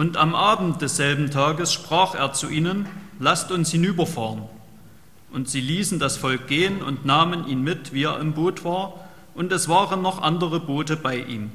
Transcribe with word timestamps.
Und 0.00 0.16
am 0.16 0.34
Abend 0.34 0.80
desselben 0.80 1.30
Tages 1.30 1.74
sprach 1.74 2.14
er 2.14 2.32
zu 2.32 2.48
ihnen, 2.48 2.86
lasst 3.18 3.52
uns 3.52 3.70
hinüberfahren. 3.70 4.44
Und 5.30 5.50
sie 5.50 5.60
ließen 5.60 5.98
das 5.98 6.16
Volk 6.16 6.46
gehen 6.46 6.82
und 6.82 7.04
nahmen 7.04 7.46
ihn 7.46 7.62
mit, 7.62 7.92
wie 7.92 8.04
er 8.04 8.18
im 8.18 8.32
Boot 8.32 8.64
war, 8.64 8.94
und 9.34 9.52
es 9.52 9.68
waren 9.68 10.00
noch 10.00 10.22
andere 10.22 10.58
Boote 10.58 10.96
bei 10.96 11.18
ihm. 11.18 11.50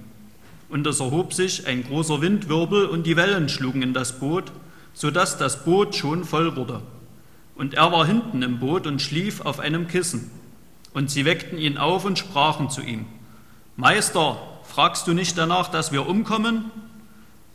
Und 0.70 0.86
es 0.86 1.00
erhob 1.00 1.34
sich 1.34 1.66
ein 1.66 1.86
großer 1.86 2.22
Windwirbel, 2.22 2.86
und 2.86 3.08
die 3.08 3.16
Wellen 3.16 3.50
schlugen 3.50 3.82
in 3.82 3.96
das 3.96 4.20
Boot, 4.20 4.52
so 4.94 5.10
dass 5.10 5.40
das 5.40 5.66
Boot 5.66 5.96
schon 5.96 6.24
voll 6.24 6.56
wurde. 6.56 6.84
Und 7.56 7.74
er 7.74 7.92
war 7.92 8.06
hinten 8.06 8.44
im 8.44 8.60
Boot 8.60 8.86
und 8.86 9.02
schlief 9.02 9.42
auf 9.42 9.60
einem 9.60 9.88
Kissen. 9.88 10.30
Und 10.94 11.10
sie 11.10 11.26
weckten 11.26 11.58
ihn 11.58 11.80
auf 11.80 12.06
und 12.06 12.20
sprachen 12.20 12.70
zu 12.70 12.84
ihm, 12.84 13.08
Meister, 13.76 14.38
fragst 14.62 15.08
du 15.08 15.14
nicht 15.14 15.36
danach, 15.36 15.70
dass 15.70 15.92
wir 15.92 16.08
umkommen? 16.08 16.70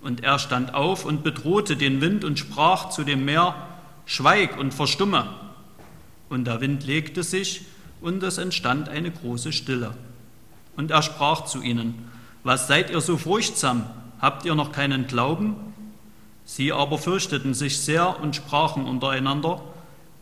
Und 0.02 0.22
er 0.22 0.38
stand 0.38 0.74
auf 0.74 1.04
und 1.04 1.22
bedrohte 1.22 1.77
den 1.77 2.00
Wind 2.00 2.24
und 2.24 2.38
sprach 2.38 2.90
zu 2.90 3.04
dem 3.04 3.24
Meer, 3.24 3.54
Schweig 4.06 4.59
und 4.59 4.74
verstumme. 4.74 5.28
Und 6.28 6.46
der 6.46 6.60
Wind 6.60 6.84
legte 6.84 7.23
sich, 7.23 7.62
und 8.00 8.23
es 8.23 8.38
entstand 8.38 8.88
eine 8.88 9.10
große 9.10 9.52
Stille. 9.52 9.95
Und 10.76 10.90
er 10.90 11.02
sprach 11.02 11.45
zu 11.45 11.62
ihnen, 11.62 12.10
Was 12.42 12.66
seid 12.66 12.90
ihr 12.90 13.00
so 13.00 13.18
furchtsam? 13.18 13.84
Habt 14.20 14.45
ihr 14.45 14.54
noch 14.54 14.73
keinen 14.73 15.06
Glauben? 15.06 15.56
Sie 16.45 16.73
aber 16.73 16.98
fürchteten 16.98 17.54
sich 17.54 17.78
sehr 17.78 18.20
und 18.20 18.37
sprachen 18.37 18.84
untereinander, 18.84 19.60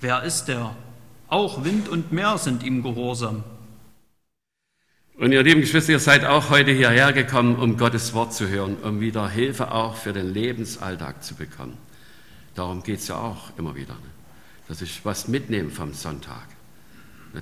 Wer 0.00 0.22
ist 0.22 0.46
der? 0.46 0.74
Auch 1.28 1.64
Wind 1.64 1.88
und 1.88 2.12
Meer 2.12 2.38
sind 2.38 2.62
ihm 2.62 2.82
gehorsam. 2.82 3.44
Und 5.18 5.32
ihr 5.32 5.42
lieben 5.42 5.62
Geschwister, 5.62 5.90
ihr 5.90 5.98
seid 5.98 6.24
auch 6.24 6.48
heute 6.48 6.70
hierher 6.70 7.12
gekommen, 7.12 7.56
um 7.56 7.76
Gottes 7.76 8.14
Wort 8.14 8.32
zu 8.32 8.48
hören, 8.48 8.76
um 8.76 9.00
wieder 9.00 9.28
Hilfe 9.28 9.72
auch 9.72 9.96
für 9.96 10.12
den 10.12 10.32
Lebensalltag 10.32 11.24
zu 11.24 11.34
bekommen. 11.34 11.76
Darum 12.54 12.84
geht 12.84 13.00
es 13.00 13.08
ja 13.08 13.16
auch 13.16 13.50
immer 13.58 13.74
wieder, 13.74 13.94
ne? 13.94 14.10
dass 14.68 14.80
ich 14.80 15.04
was 15.04 15.26
mitnehme 15.26 15.70
vom 15.70 15.92
Sonntag. 15.92 16.46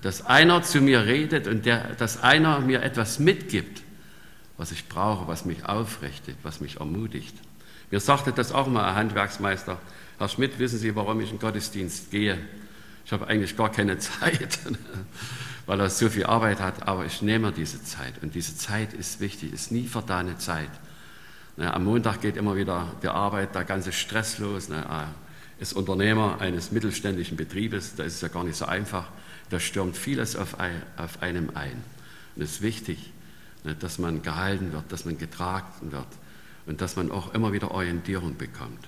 Dass 0.01 0.25
einer 0.25 0.62
zu 0.62 0.81
mir 0.81 1.05
redet 1.05 1.47
und 1.47 1.67
der, 1.67 1.95
dass 1.97 2.23
einer 2.23 2.61
mir 2.61 2.83
etwas 2.83 3.19
mitgibt, 3.19 3.83
was 4.56 4.73
ich 4.73 4.89
brauche, 4.89 5.29
was 5.29 5.45
mich 5.45 5.67
aufrichtet, 5.67 6.36
was 6.42 6.62
mich 6.62 6.81
ermutigt. 6.81 7.34
Mir 7.91 8.01
sagte 8.01 8.33
das 8.33 8.53
auch 8.53 8.69
mal 8.69 8.89
ein 8.89 8.95
Handwerksmeister, 8.95 9.79
Herr 10.17 10.29
Schmidt, 10.31 10.58
wissen 10.58 10.79
Sie, 10.79 10.97
warum 10.97 11.20
ich 11.20 11.31
in 11.31 11.36
den 11.36 11.41
Gottesdienst 11.41 12.11
gehe? 12.11 12.39
Ich 13.07 13.12
habe 13.12 13.27
eigentlich 13.29 13.57
gar 13.57 13.73
keine 13.73 13.99
Zeit 13.99 14.59
weil 15.67 15.81
er 15.81 15.91
so 15.91 16.09
viel 16.09 16.25
Arbeit 16.25 16.61
hat, 16.61 16.87
aber 16.87 17.05
ich 17.05 17.23
nehme 17.23 17.53
diese 17.53 17.83
Zeit 17.83 18.15
und 18.23 18.35
diese 18.35 18.57
Zeit 18.57 18.93
ist 18.95 19.21
wichtig, 19.21 19.53
ist 19.53 19.73
nie 19.73 19.87
verdane 19.87 20.39
Zeit. 20.39 20.71
Am 21.59 21.85
Montag 21.85 22.21
geht 22.21 22.37
immer 22.37 22.57
wieder 22.57 22.93
die 23.03 23.09
Arbeit, 23.09 23.55
der 23.55 23.65
ganze 23.65 23.93
Stress 23.93 24.39
los. 24.39 24.69
Er 24.69 25.09
ist 25.59 25.73
Unternehmer 25.73 26.41
eines 26.41 26.71
mittelständischen 26.71 27.37
Betriebes, 27.37 27.95
da 27.97 28.05
ist 28.05 28.17
es 28.17 28.21
ja 28.21 28.29
gar 28.29 28.45
nicht 28.45 28.57
so 28.57 28.67
einfach. 28.67 29.09
Da 29.51 29.59
stürmt 29.59 29.97
vieles 29.97 30.37
auf, 30.37 30.57
einem 31.20 31.51
ein. 31.55 31.83
Und 32.37 32.43
es 32.43 32.53
ist 32.53 32.63
wichtig, 32.63 33.13
dass 33.81 33.98
man 33.98 34.23
gehalten 34.23 34.73
wird, 34.73 34.93
dass 34.93 35.05
man 35.05 35.19
getragen 35.19 35.93
wird 35.93 36.07
und 36.67 36.81
dass 36.81 36.95
man 36.97 37.11
auch 37.11 37.35
immer 37.35 37.53
wieder 37.53 37.70
Orientierung 37.73 38.37
bekommt, 38.37 38.87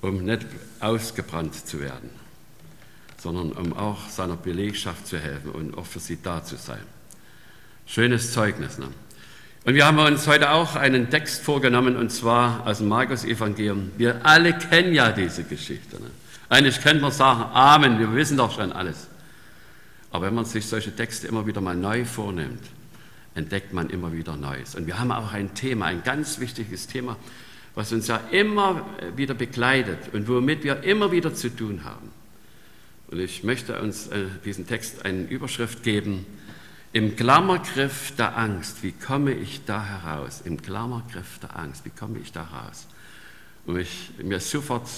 um 0.00 0.24
nicht 0.24 0.46
ausgebrannt 0.80 1.54
zu 1.54 1.80
werden 1.80 2.23
sondern 3.24 3.52
um 3.52 3.72
auch 3.72 4.10
seiner 4.10 4.36
Belegschaft 4.36 5.06
zu 5.06 5.18
helfen 5.18 5.50
und 5.52 5.78
auch 5.78 5.86
für 5.86 5.98
sie 5.98 6.18
da 6.22 6.44
zu 6.44 6.56
sein. 6.56 6.82
Schönes 7.86 8.32
Zeugnis. 8.32 8.76
Ne? 8.76 8.88
Und 9.64 9.74
wir 9.74 9.86
haben 9.86 9.98
uns 9.98 10.26
heute 10.26 10.50
auch 10.50 10.76
einen 10.76 11.08
Text 11.08 11.42
vorgenommen, 11.42 11.96
und 11.96 12.10
zwar 12.10 12.66
aus 12.66 12.78
dem 12.78 12.88
Markus-Evangelium. 12.88 13.92
Wir 13.96 14.26
alle 14.26 14.52
kennen 14.52 14.92
ja 14.92 15.10
diese 15.10 15.42
Geschichte. 15.42 15.96
Ne? 16.02 16.10
Eigentlich 16.50 16.82
könnte 16.82 17.00
man 17.00 17.12
sagen, 17.12 17.44
Amen, 17.54 17.98
wir 17.98 18.14
wissen 18.14 18.36
doch 18.36 18.54
schon 18.54 18.72
alles. 18.72 19.08
Aber 20.10 20.26
wenn 20.26 20.34
man 20.34 20.44
sich 20.44 20.66
solche 20.66 20.94
Texte 20.94 21.26
immer 21.26 21.46
wieder 21.46 21.62
mal 21.62 21.74
neu 21.74 22.04
vornimmt, 22.04 22.62
entdeckt 23.34 23.72
man 23.72 23.88
immer 23.88 24.12
wieder 24.12 24.36
Neues. 24.36 24.74
Und 24.74 24.86
wir 24.86 24.98
haben 24.98 25.10
auch 25.10 25.32
ein 25.32 25.54
Thema, 25.54 25.86
ein 25.86 26.02
ganz 26.02 26.40
wichtiges 26.40 26.88
Thema, 26.88 27.16
was 27.74 27.90
uns 27.90 28.06
ja 28.06 28.20
immer 28.32 28.84
wieder 29.16 29.32
begleitet 29.32 30.12
und 30.12 30.28
womit 30.28 30.62
wir 30.62 30.82
immer 30.82 31.10
wieder 31.10 31.34
zu 31.34 31.48
tun 31.48 31.84
haben. 31.84 32.10
Und 33.14 33.20
ich 33.20 33.44
möchte 33.44 33.80
uns 33.80 34.08
äh, 34.08 34.24
diesen 34.44 34.66
Text 34.66 35.04
eine 35.04 35.22
Überschrift 35.22 35.84
geben. 35.84 36.26
Im 36.92 37.14
Klammergriff 37.14 38.12
der 38.16 38.36
Angst, 38.36 38.82
wie 38.82 38.90
komme 38.90 39.30
ich 39.30 39.64
da 39.64 39.84
heraus? 39.84 40.42
Im 40.44 40.60
Klammergriff 40.60 41.38
der 41.38 41.56
Angst, 41.56 41.84
wie 41.84 41.90
komme 41.90 42.18
ich 42.18 42.32
da 42.32 42.42
raus? 42.42 42.88
Und 43.66 43.78
ich, 43.78 44.10
mir 44.20 44.40
sofort, 44.40 44.88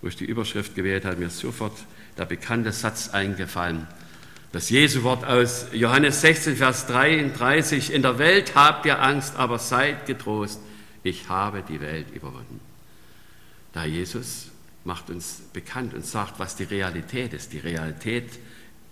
wo 0.00 0.08
ich 0.08 0.16
die 0.16 0.24
Überschrift 0.24 0.74
gewählt 0.74 1.04
habe, 1.04 1.16
mir 1.16 1.28
sofort 1.28 1.74
der 2.16 2.24
bekannte 2.24 2.72
Satz 2.72 3.10
eingefallen. 3.10 3.86
Das 4.52 4.70
Jesu-Wort 4.70 5.26
aus 5.26 5.66
Johannes 5.74 6.22
16, 6.22 6.56
Vers 6.56 6.86
33. 6.86 7.92
In 7.92 8.00
der 8.00 8.18
Welt 8.18 8.54
habt 8.54 8.86
ihr 8.86 9.02
Angst, 9.02 9.36
aber 9.36 9.58
seid 9.58 10.06
getrost. 10.06 10.60
Ich 11.02 11.28
habe 11.28 11.62
die 11.62 11.82
Welt 11.82 12.06
überwunden. 12.14 12.58
Da 13.74 13.84
Jesus 13.84 14.50
macht 14.84 15.10
uns 15.10 15.42
bekannt 15.52 15.94
und 15.94 16.04
sagt, 16.04 16.38
was 16.38 16.56
die 16.56 16.64
Realität 16.64 17.32
ist. 17.32 17.52
Die 17.52 17.58
Realität 17.58 18.38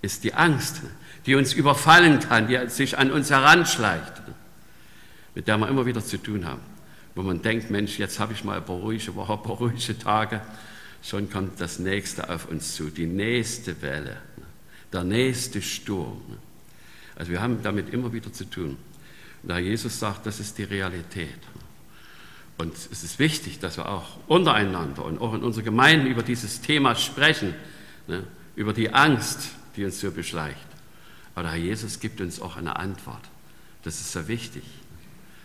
ist 0.02 0.24
die 0.24 0.34
Angst, 0.34 0.82
die 1.26 1.34
uns 1.34 1.52
überfallen 1.52 2.20
kann, 2.20 2.48
die 2.48 2.68
sich 2.68 2.98
an 2.98 3.10
uns 3.10 3.30
heranschleicht, 3.30 4.22
mit 5.34 5.48
der 5.48 5.58
wir 5.58 5.68
immer 5.68 5.86
wieder 5.86 6.04
zu 6.04 6.18
tun 6.18 6.46
haben. 6.46 6.60
Wo 7.14 7.22
man 7.22 7.42
denkt, 7.42 7.70
Mensch, 7.70 7.98
jetzt 7.98 8.20
habe 8.20 8.32
ich 8.32 8.44
mal 8.44 8.58
ein 8.58 8.64
paar 8.64 8.76
ruhige 8.76 9.14
Wochen, 9.14 9.32
ein 9.38 9.42
paar 9.42 9.56
ruhige 9.56 9.98
Tage, 9.98 10.40
schon 11.02 11.30
kommt 11.30 11.60
das 11.60 11.78
Nächste 11.78 12.28
auf 12.30 12.48
uns 12.48 12.74
zu, 12.74 12.90
die 12.90 13.06
nächste 13.06 13.80
Welle, 13.82 14.18
der 14.92 15.04
nächste 15.04 15.62
Sturm. 15.62 16.22
Also 17.16 17.32
wir 17.32 17.40
haben 17.40 17.62
damit 17.62 17.92
immer 17.92 18.12
wieder 18.12 18.32
zu 18.32 18.44
tun. 18.44 18.76
Und 19.42 19.48
da 19.48 19.58
Jesus 19.58 19.98
sagt, 19.98 20.26
das 20.26 20.38
ist 20.40 20.58
die 20.58 20.64
Realität. 20.64 21.38
Und 22.58 22.74
es 22.74 23.04
ist 23.04 23.20
wichtig, 23.20 23.60
dass 23.60 23.76
wir 23.76 23.88
auch 23.88 24.18
untereinander 24.26 25.04
und 25.04 25.20
auch 25.20 25.32
in 25.34 25.42
unserer 25.42 25.64
Gemeinde 25.64 26.08
über 26.08 26.24
dieses 26.24 26.60
Thema 26.60 26.96
sprechen, 26.96 27.54
ne, 28.08 28.24
über 28.56 28.72
die 28.72 28.92
Angst, 28.92 29.50
die 29.76 29.84
uns 29.84 30.00
so 30.00 30.10
beschleicht. 30.10 30.66
Aber 31.34 31.44
der 31.44 31.52
Herr 31.52 31.60
Jesus 31.60 32.00
gibt 32.00 32.20
uns 32.20 32.40
auch 32.40 32.56
eine 32.56 32.76
Antwort. 32.76 33.22
Das 33.84 34.00
ist 34.00 34.10
sehr 34.10 34.26
wichtig. 34.26 34.64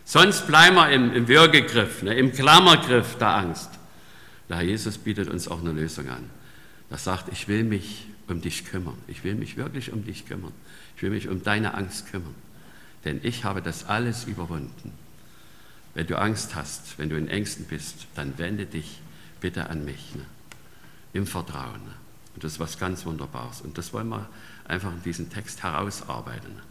Sonst 0.06 0.48
bleiben 0.48 0.76
wir 0.76 0.90
im, 0.90 1.14
im 1.14 1.28
Würgegriff, 1.28 2.02
ne, 2.02 2.16
im 2.16 2.32
Klammergriff 2.32 3.16
der 3.18 3.36
Angst. 3.36 3.70
Der 4.50 4.58
Herr 4.58 4.64
Jesus 4.64 4.98
bietet 4.98 5.30
uns 5.30 5.48
auch 5.48 5.62
eine 5.62 5.72
Lösung 5.72 6.10
an. 6.10 6.28
Er 6.90 6.98
sagt, 6.98 7.32
ich 7.32 7.48
will 7.48 7.64
mich 7.64 8.08
um 8.28 8.42
dich 8.42 8.66
kümmern. 8.66 8.98
Ich 9.08 9.24
will 9.24 9.36
mich 9.36 9.56
wirklich 9.56 9.94
um 9.94 10.04
dich 10.04 10.28
kümmern. 10.28 10.52
Ich 10.96 11.04
will 11.04 11.12
mich 11.12 11.28
um 11.28 11.44
deine 11.44 11.76
Angst 11.76 12.12
kümmern. 12.12 12.34
Denn 13.06 13.20
ich 13.22 13.44
habe 13.44 13.62
das 13.62 13.86
alles 13.86 14.26
überwunden. 14.26 14.94
Wenn 15.94 16.08
du 16.08 16.18
Angst 16.18 16.56
hast, 16.56 16.98
wenn 16.98 17.10
du 17.10 17.18
in 17.18 17.28
Ängsten 17.28 17.66
bist, 17.66 18.08
dann 18.16 18.38
wende 18.38 18.66
dich 18.66 19.00
bitte 19.42 19.70
an 19.70 19.86
mich. 19.86 20.16
Ne? 20.16 20.26
Im 21.14 21.28
Vertrauen. 21.28 21.84
Ne? 21.84 21.94
Und 22.36 22.44
das 22.44 22.54
ist 22.54 22.60
was 22.60 22.80
ganz 22.80 23.06
Wunderbares. 23.06 23.62
Und 23.62 23.78
das 23.78 23.94
wollen 23.94 24.10
wir 24.10 24.28
einfach 24.68 24.92
in 24.92 25.04
diesem 25.04 25.30
Text 25.30 25.62
herausarbeiten. 25.62 26.56
Ne? 26.56 26.62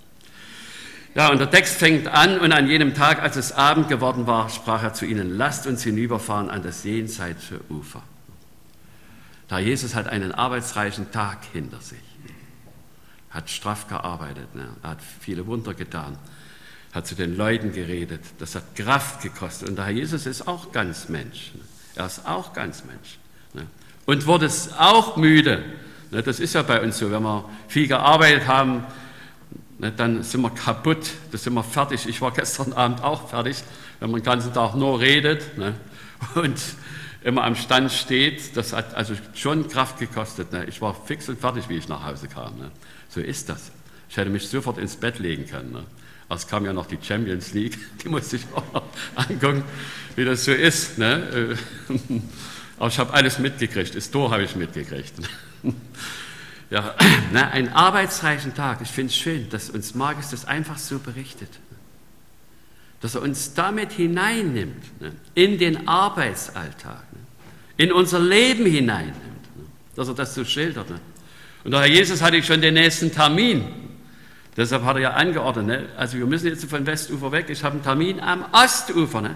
Ja, 1.15 1.31
und 1.31 1.38
der 1.38 1.50
Text 1.50 1.77
fängt 1.77 2.09
an, 2.09 2.41
und 2.41 2.53
an 2.53 2.69
jenem 2.69 2.94
Tag, 2.94 3.22
als 3.22 3.37
es 3.37 3.53
Abend 3.53 3.88
geworden 3.88 4.27
war, 4.27 4.49
sprach 4.49 4.82
er 4.82 4.94
zu 4.94 5.05
ihnen, 5.05 5.37
lasst 5.37 5.66
uns 5.66 5.82
hinüberfahren 5.82 6.49
an 6.49 6.62
das 6.62 6.84
jenseitige 6.84 7.61
Ufer. 7.69 8.03
Da 9.49 9.59
Jesus 9.59 9.94
hat 9.94 10.06
einen 10.09 10.32
arbeitsreichen 10.32 11.12
Tag 11.12 11.41
hinter 11.53 11.81
sich, 11.81 11.99
hat 13.28 13.50
straff 13.50 13.88
gearbeitet, 13.88 14.55
ne? 14.55 14.69
hat 14.82 14.99
viele 15.20 15.47
Wunder 15.47 15.75
getan, 15.75 16.17
hat 16.93 17.06
zu 17.06 17.15
den 17.15 17.37
Leuten 17.37 17.73
geredet. 17.73 18.21
Das 18.39 18.55
hat 18.55 18.77
Kraft 18.77 19.23
gekostet. 19.23 19.69
Und 19.69 19.77
der 19.77 19.87
Herr 19.87 19.93
Jesus 19.93 20.27
ist 20.27 20.47
auch 20.47 20.73
ganz 20.73 21.09
Mensch. 21.09 21.53
Er 21.94 22.06
ist 22.06 22.27
auch 22.27 22.53
ganz 22.53 22.85
Mensch. 22.85 23.19
Ne? 23.55 23.67
Und 24.06 24.27
wurde 24.27 24.47
es 24.47 24.73
auch 24.79 25.17
müde. 25.17 25.62
Ne? 26.11 26.23
Das 26.23 26.39
ist 26.39 26.55
ja 26.55 26.62
bei 26.62 26.83
uns 26.83 26.99
so. 26.99 27.11
Wenn 27.11 27.23
wir 27.23 27.49
viel 27.69 27.89
gearbeitet 27.89 28.47
haben, 28.47 28.85
ne, 29.79 29.91
dann 29.91 30.23
sind 30.23 30.43
wir 30.43 30.50
kaputt, 30.50 31.11
dann 31.31 31.41
sind 31.41 31.55
wir 31.55 31.65
fertig. 31.65 32.06
Ich 32.06 32.21
war 32.21 32.31
gestern 32.31 32.73
Abend 32.75 33.03
auch 33.03 33.29
fertig, 33.29 33.62
wenn 34.00 34.11
man 34.11 34.21
den 34.21 34.27
ganzen 34.27 34.53
Tag 34.53 34.75
nur 34.75 35.00
redet 35.00 35.43
und 36.35 36.61
immer 37.23 37.45
am 37.45 37.56
Stand 37.56 37.91
steht. 37.91 38.55
Das 38.56 38.75
hat 38.75 38.95
also 38.95 39.15
schon 39.35 39.69
Kraft 39.69 39.99
gekostet. 39.99 40.49
Ich 40.69 40.83
war 40.83 40.95
fix 40.95 41.29
und 41.31 41.41
fertig, 41.41 41.69
wie 41.71 41.79
ich 41.79 41.88
nach 41.88 42.05
Hause 42.05 42.29
kam. 42.29 42.53
So 43.09 43.21
ist 43.21 43.49
das. 43.49 43.71
Ich 44.11 44.17
hätte 44.19 44.29
mich 44.29 44.47
sofort 44.47 44.77
ins 44.77 44.97
Bett 44.97 45.19
legen 45.19 45.47
können. 45.47 45.87
Es 46.34 46.46
kam 46.46 46.64
ja 46.64 46.73
noch 46.73 46.87
die 46.87 46.99
Champions 47.00 47.52
League, 47.52 47.79
die 48.05 48.08
musste 48.08 48.37
ich 48.37 48.46
auch 48.55 48.73
noch 48.73 48.84
angucken, 49.14 49.64
wie 50.17 50.25
das 50.25 50.44
so 50.44 50.52
ist. 50.52 50.99
Ne? 50.99 51.56
Aber 52.79 52.88
ich 52.88 52.99
habe 52.99 53.12
alles 53.12 53.38
mitgekriegt, 53.38 53.94
das 53.94 54.11
Tor 54.11 54.31
habe 54.31 54.43
ich 54.43 54.56
mitgekriegt. 54.56 55.14
Ja, 56.73 56.94
ne, 57.34 57.50
ein 57.50 57.69
arbeitsreichen 57.69 58.55
Tag. 58.55 58.81
Ich 58.81 58.88
finde 58.88 59.11
es 59.11 59.17
schön, 59.17 59.50
dass 59.50 59.69
uns 59.69 59.94
Markus 59.94 60.31
das 60.31 60.46
einfach 60.46 60.79
so 60.79 60.99
berichtet. 60.99 61.50
dass 63.02 63.14
er 63.14 63.20
uns 63.20 63.52
damit 63.52 63.93
hineinnimmt 63.93 65.00
ne, 65.02 65.12
in 65.35 65.58
den 65.58 65.87
Arbeitsalltag, 65.87 67.02
ne, 67.12 67.19
in 67.76 67.93
unser 67.93 68.20
Leben 68.20 68.64
hineinnimmt, 68.64 69.17
ne, 69.56 69.64
dass 69.96 70.08
er 70.08 70.14
das 70.14 70.35
so 70.35 70.46
schildert. 70.46 70.88
Ne. 70.88 70.99
Und 71.64 71.73
der 71.73 71.81
Herr 71.81 71.88
Jesus 71.88 72.23
hatte 72.23 72.43
schon 72.43 72.62
den 72.62 72.75
nächsten 72.75 73.12
Termin. 73.12 73.67
Deshalb 74.56 74.84
hat 74.84 74.96
er 74.96 75.02
ja 75.02 75.10
angeordnet, 75.12 75.66
ne, 75.66 75.88
also 75.96 76.19
wir 76.19 76.26
müssen 76.26 76.49
jetzt 76.49 76.64
von 76.66 76.87
Westufer 76.87 77.32
weg, 77.32 77.46
ich 77.49 77.64
habe 77.64 77.75
einen 77.75 77.82
Termin 77.82 78.20
am 78.20 78.44
Ostufer. 78.52 79.22
Ne. 79.22 79.34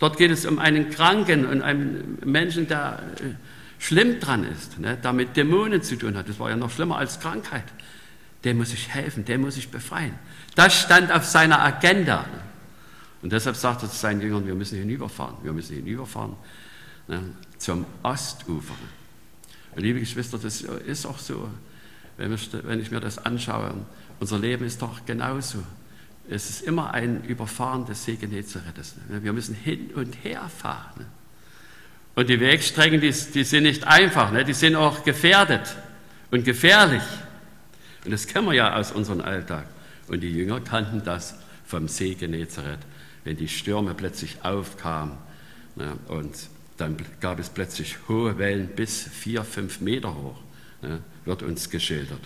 Dort 0.00 0.16
geht 0.16 0.32
es 0.32 0.46
um 0.46 0.58
einen 0.58 0.90
Kranken 0.90 1.46
und 1.46 1.62
einen 1.62 2.18
Menschen, 2.24 2.66
der 2.66 2.98
äh, 3.20 3.34
schlimm 3.78 4.18
dran 4.18 4.42
ist, 4.44 4.80
ne, 4.80 4.96
der 4.96 5.12
mit 5.12 5.36
Dämonen 5.36 5.82
zu 5.82 5.96
tun 5.96 6.16
hat. 6.16 6.28
Das 6.28 6.40
war 6.40 6.50
ja 6.50 6.56
noch 6.56 6.70
schlimmer 6.70 6.98
als 6.98 7.20
Krankheit. 7.20 7.64
Dem 8.44 8.58
muss 8.58 8.72
ich 8.72 8.88
helfen, 8.88 9.24
dem 9.24 9.42
muss 9.42 9.56
ich 9.56 9.70
befreien. 9.70 10.14
Das 10.56 10.74
stand 10.80 11.12
auf 11.12 11.24
seiner 11.24 11.60
Agenda. 11.62 12.24
Und 13.22 13.32
deshalb 13.32 13.54
sagt 13.54 13.84
er 13.84 13.90
zu 13.90 13.96
seinen 13.96 14.20
Jüngern, 14.20 14.44
wir 14.44 14.56
müssen 14.56 14.76
hinüberfahren, 14.76 15.36
wir 15.44 15.52
müssen 15.52 15.76
hinüberfahren 15.76 16.34
ne, 17.06 17.22
zum 17.58 17.86
Ostufer. 18.02 18.74
Liebe 19.76 20.00
Geschwister, 20.00 20.36
das 20.38 20.62
ist 20.62 21.06
auch 21.06 21.18
so, 21.18 21.48
wenn 22.16 22.80
ich 22.80 22.90
mir 22.90 23.00
das 23.00 23.18
anschaue, 23.18 23.74
unser 24.22 24.38
Leben 24.38 24.64
ist 24.64 24.80
doch 24.80 25.04
genauso. 25.04 25.58
Es 26.30 26.48
ist 26.48 26.62
immer 26.62 26.94
ein 26.94 27.24
Überfahren 27.24 27.84
des 27.86 28.04
See. 28.04 28.16
Wir 29.08 29.32
müssen 29.32 29.56
hin 29.56 29.90
und 29.96 30.14
her 30.22 30.48
fahren. 30.48 31.06
Und 32.14 32.28
die 32.28 32.38
Wegstrecken, 32.38 33.00
die, 33.00 33.10
die 33.10 33.42
sind 33.42 33.64
nicht 33.64 33.84
einfach, 33.84 34.30
ne? 34.30 34.44
die 34.44 34.52
sind 34.52 34.76
auch 34.76 35.02
gefährdet 35.02 35.76
und 36.30 36.44
gefährlich. 36.44 37.02
Und 38.04 38.12
das 38.12 38.28
kennen 38.28 38.46
wir 38.46 38.54
ja 38.54 38.76
aus 38.76 38.92
unserem 38.92 39.22
Alltag. 39.22 39.66
Und 40.06 40.20
die 40.20 40.30
Jünger 40.30 40.60
kannten 40.60 41.02
das 41.02 41.34
vom 41.66 41.88
See 41.88 42.14
Genezareth, 42.14 42.78
wenn 43.24 43.36
die 43.36 43.48
Stürme 43.48 43.92
plötzlich 43.92 44.44
aufkamen. 44.44 45.18
Ne? 45.74 45.96
Und 46.06 46.48
dann 46.76 46.96
gab 47.20 47.40
es 47.40 47.50
plötzlich 47.50 47.96
hohe 48.06 48.38
Wellen 48.38 48.68
bis 48.68 49.02
vier, 49.02 49.42
fünf 49.42 49.80
Meter 49.80 50.14
hoch, 50.14 50.38
ne? 50.80 51.00
wird 51.24 51.42
uns 51.42 51.70
geschildert. 51.70 52.20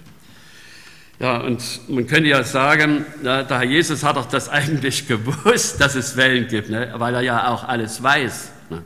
Ja, 1.19 1.39
und 1.39 1.81
man 1.89 2.07
könnte 2.07 2.29
ja 2.29 2.43
sagen, 2.45 3.07
na, 3.23 3.43
der 3.43 3.59
Herr 3.59 3.67
Jesus 3.67 4.03
hat 4.05 4.17
doch 4.17 4.27
das 4.27 4.49
eigentlich 4.51 5.09
gewusst, 5.09 5.81
dass 5.81 5.95
es 5.95 6.17
Wellen 6.17 6.47
gibt, 6.49 6.69
ne? 6.69 6.93
weil 6.97 7.15
er 7.15 7.23
ja 7.23 7.49
auch 7.49 7.65
alles 7.65 8.03
weiß. 8.03 8.51
Ne? 8.71 8.83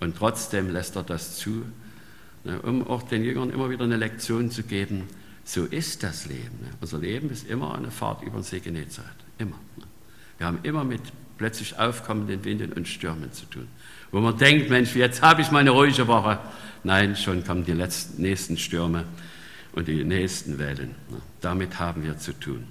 Und 0.00 0.16
trotzdem 0.16 0.70
lässt 0.70 0.94
er 0.96 1.02
das 1.02 1.36
zu, 1.36 1.64
ne, 2.44 2.60
um 2.62 2.86
auch 2.86 3.02
den 3.02 3.24
Jüngern 3.24 3.50
immer 3.50 3.70
wieder 3.70 3.84
eine 3.84 3.96
Lektion 3.96 4.50
zu 4.50 4.62
geben. 4.62 5.08
So 5.44 5.64
ist 5.64 6.02
das 6.04 6.26
Leben. 6.26 6.60
Ne. 6.62 6.68
Unser 6.80 6.98
Leben 6.98 7.30
ist 7.30 7.48
immer 7.48 7.74
eine 7.74 7.90
Fahrt 7.90 8.22
über 8.22 8.38
den 8.38 8.44
See 8.44 8.60
Genezareth. 8.60 9.10
Immer. 9.38 9.58
Ne. 9.76 9.84
Wir 10.36 10.46
haben 10.46 10.60
immer 10.62 10.84
mit 10.84 11.00
plötzlich 11.38 11.76
aufkommenden 11.78 12.44
Winden 12.44 12.72
und 12.72 12.86
Stürmen 12.86 13.32
zu 13.32 13.46
tun. 13.46 13.66
Wo 14.12 14.20
man 14.20 14.38
denkt, 14.38 14.70
Mensch, 14.70 14.94
jetzt 14.94 15.22
habe 15.22 15.42
ich 15.42 15.50
meine 15.50 15.70
ruhige 15.70 16.06
Woche. 16.06 16.38
Nein, 16.84 17.16
schon 17.16 17.44
kommen 17.44 17.64
die 17.64 17.72
letzten, 17.72 18.22
nächsten 18.22 18.56
Stürme 18.56 19.04
und 19.78 19.86
die 19.86 20.02
nächsten 20.02 20.58
Wellen. 20.58 20.96
Damit 21.40 21.78
haben 21.78 22.02
wir 22.02 22.18
zu 22.18 22.32
tun. 22.32 22.66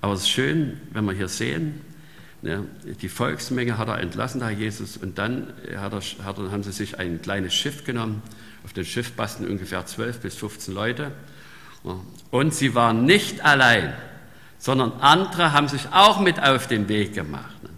Aber 0.00 0.14
es 0.14 0.22
ist 0.22 0.30
schön, 0.30 0.80
wenn 0.92 1.04
wir 1.04 1.12
hier 1.12 1.28
sehen, 1.28 1.82
ja, 2.40 2.62
die 3.02 3.08
Volksmenge 3.10 3.76
hat 3.76 3.88
er 3.88 3.98
entlassen, 3.98 4.40
da 4.40 4.48
Jesus, 4.48 4.96
und 4.96 5.18
dann 5.18 5.52
hat 5.76 5.92
er, 5.92 6.50
haben 6.50 6.62
sie 6.62 6.72
sich 6.72 6.98
ein 6.98 7.20
kleines 7.20 7.52
Schiff 7.52 7.84
genommen. 7.84 8.22
Auf 8.64 8.72
dem 8.72 8.84
Schiff 8.84 9.14
passten 9.14 9.46
ungefähr 9.46 9.84
12 9.84 10.20
bis 10.20 10.36
15 10.36 10.72
Leute. 10.72 11.12
Und 12.30 12.54
sie 12.54 12.74
waren 12.74 13.04
nicht 13.04 13.44
allein, 13.44 13.92
sondern 14.58 14.92
andere 15.00 15.52
haben 15.52 15.68
sich 15.68 15.86
auch 15.92 16.20
mit 16.20 16.42
auf 16.42 16.66
den 16.66 16.88
Weg 16.88 17.14
gemacht 17.14 17.62
ne, 17.62 17.68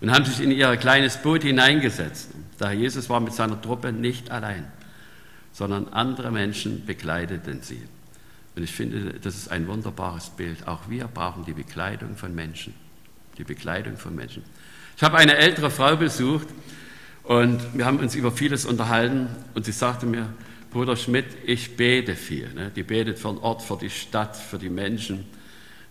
und 0.00 0.12
haben 0.12 0.24
sich 0.24 0.40
in 0.40 0.50
ihr 0.50 0.76
kleines 0.76 1.18
Boot 1.18 1.42
hineingesetzt. 1.42 2.30
Da 2.58 2.72
Jesus 2.72 3.08
war 3.08 3.20
mit 3.20 3.32
seiner 3.32 3.60
Truppe 3.60 3.92
nicht 3.92 4.30
allein, 4.30 4.66
sondern 5.56 5.88
andere 5.88 6.30
Menschen 6.30 6.84
begleiteten 6.84 7.62
sie. 7.62 7.80
Und 8.54 8.62
ich 8.62 8.72
finde, 8.72 9.14
das 9.20 9.36
ist 9.36 9.48
ein 9.48 9.66
wunderbares 9.66 10.30
Bild. 10.30 10.68
Auch 10.68 10.88
wir 10.88 11.06
brauchen 11.06 11.44
die 11.44 11.54
Begleitung 11.54 12.16
von 12.16 12.34
Menschen 12.34 12.74
die 13.38 13.44
Bekleidung 13.44 13.96
von 13.96 14.14
Menschen. 14.14 14.42
Ich 14.96 15.02
habe 15.02 15.18
eine 15.18 15.36
ältere 15.36 15.70
Frau 15.70 15.96
besucht 15.96 16.48
und 17.24 17.60
wir 17.74 17.84
haben 17.84 17.98
uns 17.98 18.14
über 18.14 18.32
vieles 18.32 18.64
unterhalten 18.64 19.28
und 19.54 19.64
sie 19.64 19.72
sagte 19.72 20.06
mir, 20.06 20.28
Bruder 20.70 20.96
Schmidt, 20.96 21.26
ich 21.44 21.76
bete 21.76 22.16
viel. 22.16 22.52
Ne? 22.54 22.70
Die 22.74 22.82
betet 22.82 23.18
für 23.18 23.28
den 23.28 23.38
Ort, 23.38 23.62
für 23.62 23.78
die 23.78 23.90
Stadt, 23.90 24.36
für 24.36 24.58
die 24.58 24.68
Menschen. 24.68 25.26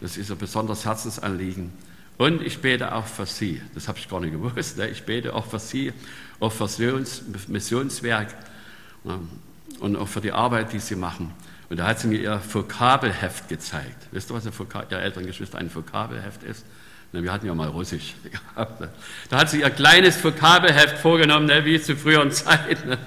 Das 0.02 0.18
ist 0.18 0.32
ein 0.32 0.38
besonders 0.38 0.86
Herzensanliegen. 0.86 1.72
Und 2.18 2.42
ich 2.42 2.60
bete 2.60 2.94
auch 2.94 3.06
für 3.06 3.26
Sie. 3.26 3.62
Das 3.74 3.88
habe 3.88 3.98
ich 3.98 4.08
gar 4.08 4.20
nicht 4.22 4.32
gewusst. 4.32 4.78
Ne? 4.78 4.90
Ich 4.90 5.04
bete 5.04 5.34
auch 5.34 5.46
für 5.46 5.60
Sie, 5.60 5.92
auch 6.40 6.52
für 6.52 6.66
das 6.66 7.48
Missionswerk? 7.48 8.34
Und 9.80 9.95
auch 9.95 10.07
für 10.07 10.22
die 10.22 10.31
Arbeit, 10.31 10.74
die 10.74 10.80
Sie 10.80 10.95
machen. 10.95 11.33
Und 11.69 11.77
da 11.77 11.88
hat 11.88 12.00
sie 12.00 12.07
mir 12.07 12.19
ihr 12.19 12.42
Vokabelheft 12.48 13.50
gezeigt. 13.50 14.07
Wisst 14.12 14.30
ihr, 14.30 14.36
was 14.36 14.45
ihr, 14.45 14.51
ihr 14.92 15.00
älteren 15.00 15.25
Geschwister 15.25 15.57
ein 15.57 15.74
Vokabelheft 15.74 16.44
ist? 16.44 16.66
Wir 17.12 17.31
hatten 17.31 17.45
ja 17.45 17.56
mal 17.56 17.69
Russisch. 17.69 18.13
Da 19.30 19.38
hat 19.38 19.50
sie 19.50 19.62
ihr 19.62 19.69
kleines 19.69 20.22
Vokabelheft 20.24 20.98
vorgenommen, 20.98 21.45
ne, 21.45 21.63
wie 21.66 21.81
zu 21.81 21.95
früheren 21.95 22.31
Zeiten. 22.31 22.89
Ne. 22.89 22.98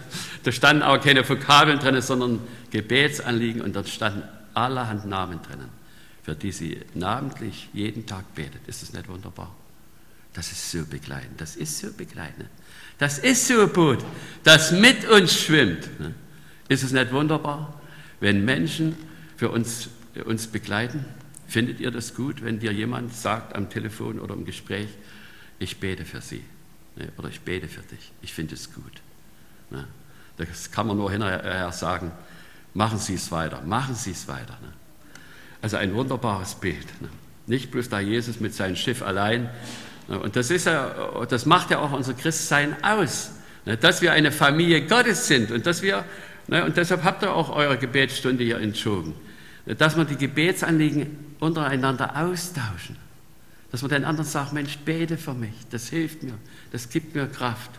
Da 0.45 0.53
standen 0.53 0.83
auch 0.83 1.01
keine 1.01 1.29
Vokabeln 1.29 1.79
drin, 1.79 2.01
sondern 2.01 2.41
Gebetsanliegen 2.71 3.61
und 3.61 3.77
dort 3.77 3.89
standen 3.89 4.23
allerhand 4.55 5.05
Namen 5.07 5.41
drinnen, 5.43 5.69
für 6.23 6.35
die 6.35 6.53
sie 6.53 6.81
namentlich 6.95 7.69
jeden 7.73 8.07
Tag 8.07 8.35
betet. 8.35 8.67
Ist 8.67 8.83
das 8.83 8.93
nicht 8.93 9.09
wunderbar? 9.09 9.55
Das 10.33 10.51
ist 10.53 10.71
so 10.71 10.85
begleitend, 10.85 11.41
das 11.41 11.57
ist 11.57 11.79
so 11.79 11.93
begleitend. 11.93 12.49
Das 12.99 13.19
ist 13.19 13.47
so 13.47 13.67
Boot, 13.69 14.05
das 14.43 14.73
mit 14.73 15.09
uns 15.09 15.41
schwimmt. 15.41 15.89
Ist 16.69 16.83
es 16.83 16.93
nicht 16.93 17.13
wunderbar, 17.13 17.81
wenn 18.21 18.45
Menschen 18.45 18.97
für 19.37 19.51
uns, 19.51 19.89
uns 20.25 20.47
begleiten? 20.47 21.05
Findet 21.47 21.81
ihr 21.81 21.91
das 21.91 22.15
gut, 22.15 22.45
wenn 22.45 22.59
dir 22.59 22.73
jemand 22.73 23.15
sagt 23.15 23.57
am 23.57 23.71
Telefon 23.71 24.21
oder 24.21 24.35
im 24.35 24.45
Gespräch, 24.45 24.89
ich 25.59 25.81
bete 25.81 26.05
für 26.05 26.21
Sie 26.21 26.45
ne, 26.97 27.09
oder 27.17 27.29
ich 27.29 27.41
bete 27.41 27.69
für 27.69 27.81
dich? 27.83 28.13
Ich 28.21 28.35
finde 28.35 28.55
es 28.55 28.73
gut. 28.73 28.93
Ne? 29.71 29.87
Das 30.37 30.71
kann 30.71 30.87
man 30.87 30.99
nur 30.99 31.11
hinterher 31.11 31.73
sagen, 31.73 32.13
machen 32.75 32.99
Sie 32.99 33.15
es 33.15 33.33
weiter, 33.33 33.63
machen 33.63 33.95
Sie 33.95 34.11
es 34.11 34.29
weiter. 34.29 34.59
Ne? 34.63 34.73
Also 35.63 35.79
ein 35.79 35.95
wunderbares 35.95 36.55
Bild. 36.55 36.87
Nicht 37.47 37.71
bloß 37.71 37.89
da 37.89 37.99
Jesus 37.99 38.41
mit 38.41 38.55
seinem 38.55 38.77
Schiff 38.77 39.03
allein. 39.03 39.49
Und 40.07 40.37
das, 40.37 40.51
ist 40.51 40.67
ja, 40.67 41.25
das 41.29 41.47
macht 41.47 41.71
ja 41.71 41.79
auch 41.79 41.93
unser 41.93 42.15
Christsein 42.15 42.77
aus, 42.83 43.33
dass 43.81 44.01
wir 44.01 44.13
eine 44.13 44.33
Familie 44.33 44.87
Gottes 44.87 45.27
sind 45.27 45.51
und 45.51 45.67
dass 45.67 45.83
wir, 45.83 46.05
und 46.49 46.77
deshalb 46.77 47.05
habt 47.05 47.23
ihr 47.23 47.35
auch 47.35 47.51
eure 47.51 47.77
Gebetsstunde 47.77 48.43
hier 48.43 48.59
entzogen, 48.59 49.15
dass 49.67 49.97
wir 49.97 50.05
die 50.05 50.17
Gebetsanliegen 50.17 51.35
untereinander 51.41 52.17
austauschen. 52.17 52.97
Dass 53.71 53.83
man 53.83 53.91
den 53.91 54.05
anderen 54.05 54.27
sagt, 54.27 54.55
Mensch, 54.55 54.79
bete 54.79 55.19
für 55.19 55.35
mich, 55.35 55.53
das 55.71 55.91
hilft 55.91 56.23
mir, 56.23 56.35
das 56.73 56.89
gibt 56.89 57.15
mir 57.15 57.27
Kraft. 57.27 57.71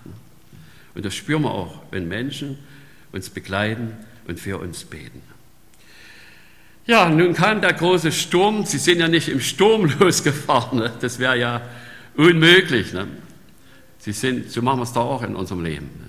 Und 0.94 1.04
das 1.04 1.16
spüren 1.16 1.44
wir 1.44 1.52
auch, 1.52 1.82
wenn 1.90 2.08
Menschen 2.08 2.60
uns 3.12 3.30
begleiten 3.30 3.94
und 4.28 4.40
für 4.40 4.60
uns 4.60 4.84
beten. 4.84 5.22
Ja, 6.86 7.08
nun 7.08 7.34
kam 7.34 7.62
der 7.62 7.74
große 7.74 8.12
Sturm. 8.12 8.66
Sie 8.66 8.80
sind 8.80 9.00
ja 9.00 9.08
nicht 9.08 9.30
im 9.30 9.40
Sturm 9.40 9.92
losgefahren. 10.00 10.80
Ne? 10.80 10.92
Das 11.02 11.20
wäre 11.20 11.38
ja 11.38 11.62
unmöglich. 12.16 12.94
Ne? 12.94 13.08
Sie 14.00 14.12
sind, 14.12 14.50
so 14.52 14.62
machen 14.62 14.80
wir 14.80 14.84
es 14.84 14.94
da 14.94 15.02
auch 15.02 15.22
in 15.22 15.36
unserem 15.36 15.64
Leben. 15.64 15.86
Ne? 16.00 16.09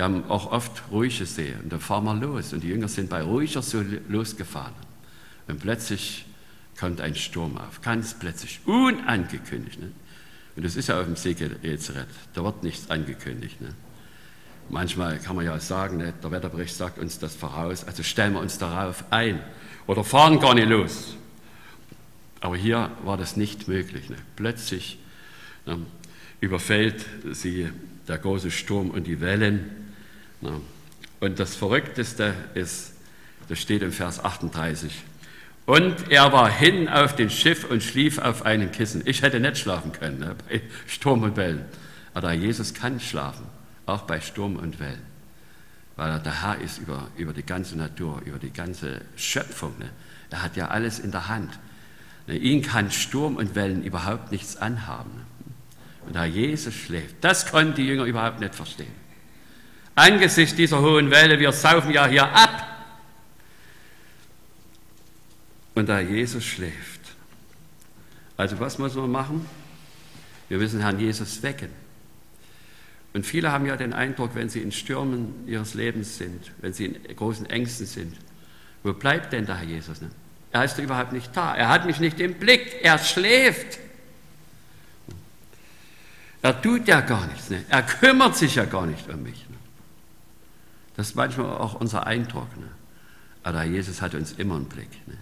Wir 0.00 0.04
haben 0.04 0.24
auch 0.30 0.50
oft 0.50 0.84
ruhige 0.90 1.26
See 1.26 1.52
und 1.62 1.70
dann 1.70 1.78
fahren 1.78 2.04
wir 2.04 2.14
los. 2.14 2.54
Und 2.54 2.62
die 2.62 2.68
Jünger 2.68 2.88
sind 2.88 3.10
bei 3.10 3.20
ruhiger 3.20 3.60
See 3.60 3.84
losgefahren. 4.08 4.72
Und 5.46 5.60
plötzlich 5.60 6.24
kommt 6.78 7.02
ein 7.02 7.14
Sturm 7.14 7.58
auf, 7.58 7.82
ganz 7.82 8.14
plötzlich, 8.18 8.60
unangekündigt. 8.64 9.78
Ne? 9.78 9.92
Und 10.56 10.64
das 10.64 10.76
ist 10.76 10.88
ja 10.88 10.98
auf 10.98 11.04
dem 11.04 11.16
See 11.16 11.34
Genezareth, 11.34 12.08
da 12.32 12.42
wird 12.42 12.62
nichts 12.62 12.88
angekündigt. 12.88 13.60
Ne? 13.60 13.74
Manchmal 14.70 15.18
kann 15.18 15.36
man 15.36 15.44
ja 15.44 15.60
sagen, 15.60 15.98
ne, 15.98 16.14
der 16.22 16.30
Wetterbericht 16.30 16.74
sagt 16.74 16.98
uns 16.98 17.18
das 17.18 17.36
voraus, 17.36 17.84
also 17.84 18.02
stellen 18.02 18.32
wir 18.32 18.40
uns 18.40 18.56
darauf 18.56 19.04
ein 19.10 19.38
oder 19.86 20.02
fahren 20.02 20.40
gar 20.40 20.54
nicht 20.54 20.70
los. 20.70 21.14
Aber 22.40 22.56
hier 22.56 22.90
war 23.04 23.18
das 23.18 23.36
nicht 23.36 23.68
möglich. 23.68 24.08
Ne? 24.08 24.16
Plötzlich 24.36 24.98
ne, 25.66 25.78
überfällt 26.40 27.04
sie 27.32 27.68
der 28.08 28.16
große 28.16 28.50
Sturm 28.50 28.88
und 28.88 29.06
die 29.06 29.20
Wellen. 29.20 29.76
Ne? 30.40 30.60
Und 31.20 31.38
das 31.38 31.54
Verrückteste 31.54 32.34
ist, 32.54 32.92
das 33.48 33.58
steht 33.58 33.82
im 33.82 33.92
Vers 33.92 34.22
38, 34.22 34.92
und 35.66 36.10
er 36.10 36.32
war 36.32 36.50
hin 36.50 36.88
auf 36.88 37.14
dem 37.14 37.30
Schiff 37.30 37.64
und 37.70 37.80
schlief 37.80 38.18
auf 38.18 38.44
einem 38.44 38.72
Kissen. 38.72 39.02
Ich 39.04 39.22
hätte 39.22 39.38
nicht 39.38 39.56
schlafen 39.56 39.92
können 39.92 40.18
ne, 40.18 40.34
bei 40.48 40.62
Sturm 40.88 41.22
und 41.22 41.36
Wellen. 41.36 41.64
Aber 42.12 42.32
Jesus 42.32 42.74
kann 42.74 42.98
schlafen, 42.98 43.46
auch 43.86 44.02
bei 44.02 44.20
Sturm 44.20 44.56
und 44.56 44.80
Wellen. 44.80 45.02
Weil 45.94 46.10
er 46.10 46.18
der 46.18 46.42
Herr 46.42 46.60
ist 46.60 46.78
über, 46.78 47.06
über 47.16 47.32
die 47.32 47.44
ganze 47.44 47.78
Natur, 47.78 48.20
über 48.24 48.38
die 48.38 48.52
ganze 48.52 49.02
Schöpfung. 49.14 49.78
Ne. 49.78 49.90
Er 50.30 50.42
hat 50.42 50.56
ja 50.56 50.68
alles 50.68 50.98
in 50.98 51.12
der 51.12 51.28
Hand. 51.28 51.56
Ne, 52.26 52.36
ihn 52.36 52.62
kann 52.62 52.90
Sturm 52.90 53.36
und 53.36 53.54
Wellen 53.54 53.84
überhaupt 53.84 54.32
nichts 54.32 54.56
anhaben. 54.56 55.12
Und 56.04 56.16
da 56.16 56.24
Jesus 56.24 56.74
schläft, 56.74 57.16
das 57.20 57.48
konnten 57.48 57.74
die 57.76 57.86
Jünger 57.86 58.06
überhaupt 58.06 58.40
nicht 58.40 58.56
verstehen. 58.56 58.92
Angesichts 60.00 60.56
dieser 60.56 60.80
hohen 60.80 61.10
Welle, 61.10 61.38
wir 61.38 61.52
saufen 61.52 61.90
ja 61.90 62.06
hier 62.06 62.24
ab. 62.24 62.66
Und 65.74 65.90
da 65.90 66.00
Jesus 66.00 66.42
schläft. 66.42 67.00
Also 68.34 68.58
was 68.58 68.78
muss 68.78 68.94
man 68.94 69.10
machen? 69.10 69.46
Wir 70.48 70.56
müssen 70.56 70.80
Herrn 70.80 70.98
Jesus 70.98 71.42
wecken. 71.42 71.68
Und 73.12 73.26
viele 73.26 73.52
haben 73.52 73.66
ja 73.66 73.76
den 73.76 73.92
Eindruck, 73.92 74.34
wenn 74.34 74.48
sie 74.48 74.62
in 74.62 74.72
Stürmen 74.72 75.46
ihres 75.46 75.74
Lebens 75.74 76.16
sind, 76.16 76.50
wenn 76.62 76.72
sie 76.72 76.86
in 76.86 77.16
großen 77.16 77.44
Ängsten 77.50 77.84
sind, 77.84 78.16
wo 78.82 78.94
bleibt 78.94 79.34
denn 79.34 79.44
der 79.44 79.56
Herr 79.56 79.68
Jesus? 79.68 80.00
Ne? 80.00 80.10
Er 80.50 80.64
ist 80.64 80.78
überhaupt 80.78 81.12
nicht 81.12 81.36
da. 81.36 81.54
Er 81.54 81.68
hat 81.68 81.84
mich 81.84 82.00
nicht 82.00 82.18
im 82.20 82.34
Blick. 82.34 82.78
Er 82.80 82.96
schläft. 82.96 83.78
Er 86.40 86.62
tut 86.62 86.88
ja 86.88 87.02
gar 87.02 87.26
nichts. 87.26 87.50
Ne? 87.50 87.62
Er 87.68 87.82
kümmert 87.82 88.38
sich 88.38 88.54
ja 88.54 88.64
gar 88.64 88.86
nicht 88.86 89.06
um 89.10 89.22
mich. 89.22 89.44
Das 91.00 91.08
ist 91.08 91.14
manchmal 91.14 91.46
auch 91.46 91.80
unser 91.80 92.06
Eindruck. 92.06 92.54
Ne? 92.58 92.66
Aber 93.42 93.64
Jesus 93.64 94.02
hat 94.02 94.14
uns 94.14 94.32
immer 94.32 94.56
einen 94.56 94.66
Blick. 94.66 94.90
Ne? 95.08 95.14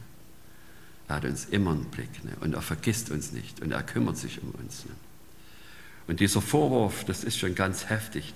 Er 1.06 1.14
hat 1.14 1.25
uns 1.25 1.44
immer 1.44 1.70
einen 1.70 1.85
Blick. 1.85 2.25
Ne? 2.25 2.32
Und 2.40 2.54
er 2.54 2.62
vergisst 2.62 3.12
uns 3.12 3.30
nicht. 3.30 3.62
Und 3.62 3.70
er 3.70 3.85
kümmert 3.85 4.16
sich 4.16 4.42
um 4.42 4.50
uns. 4.61 4.87
Ne? 4.87 4.90
Und 6.08 6.18
dieser 6.18 6.42
Vorwurf, 6.42 7.04
das 7.04 7.23
ist 7.23 7.38
schon 7.38 7.54
ganz 7.54 7.90
heftig. 7.90 8.35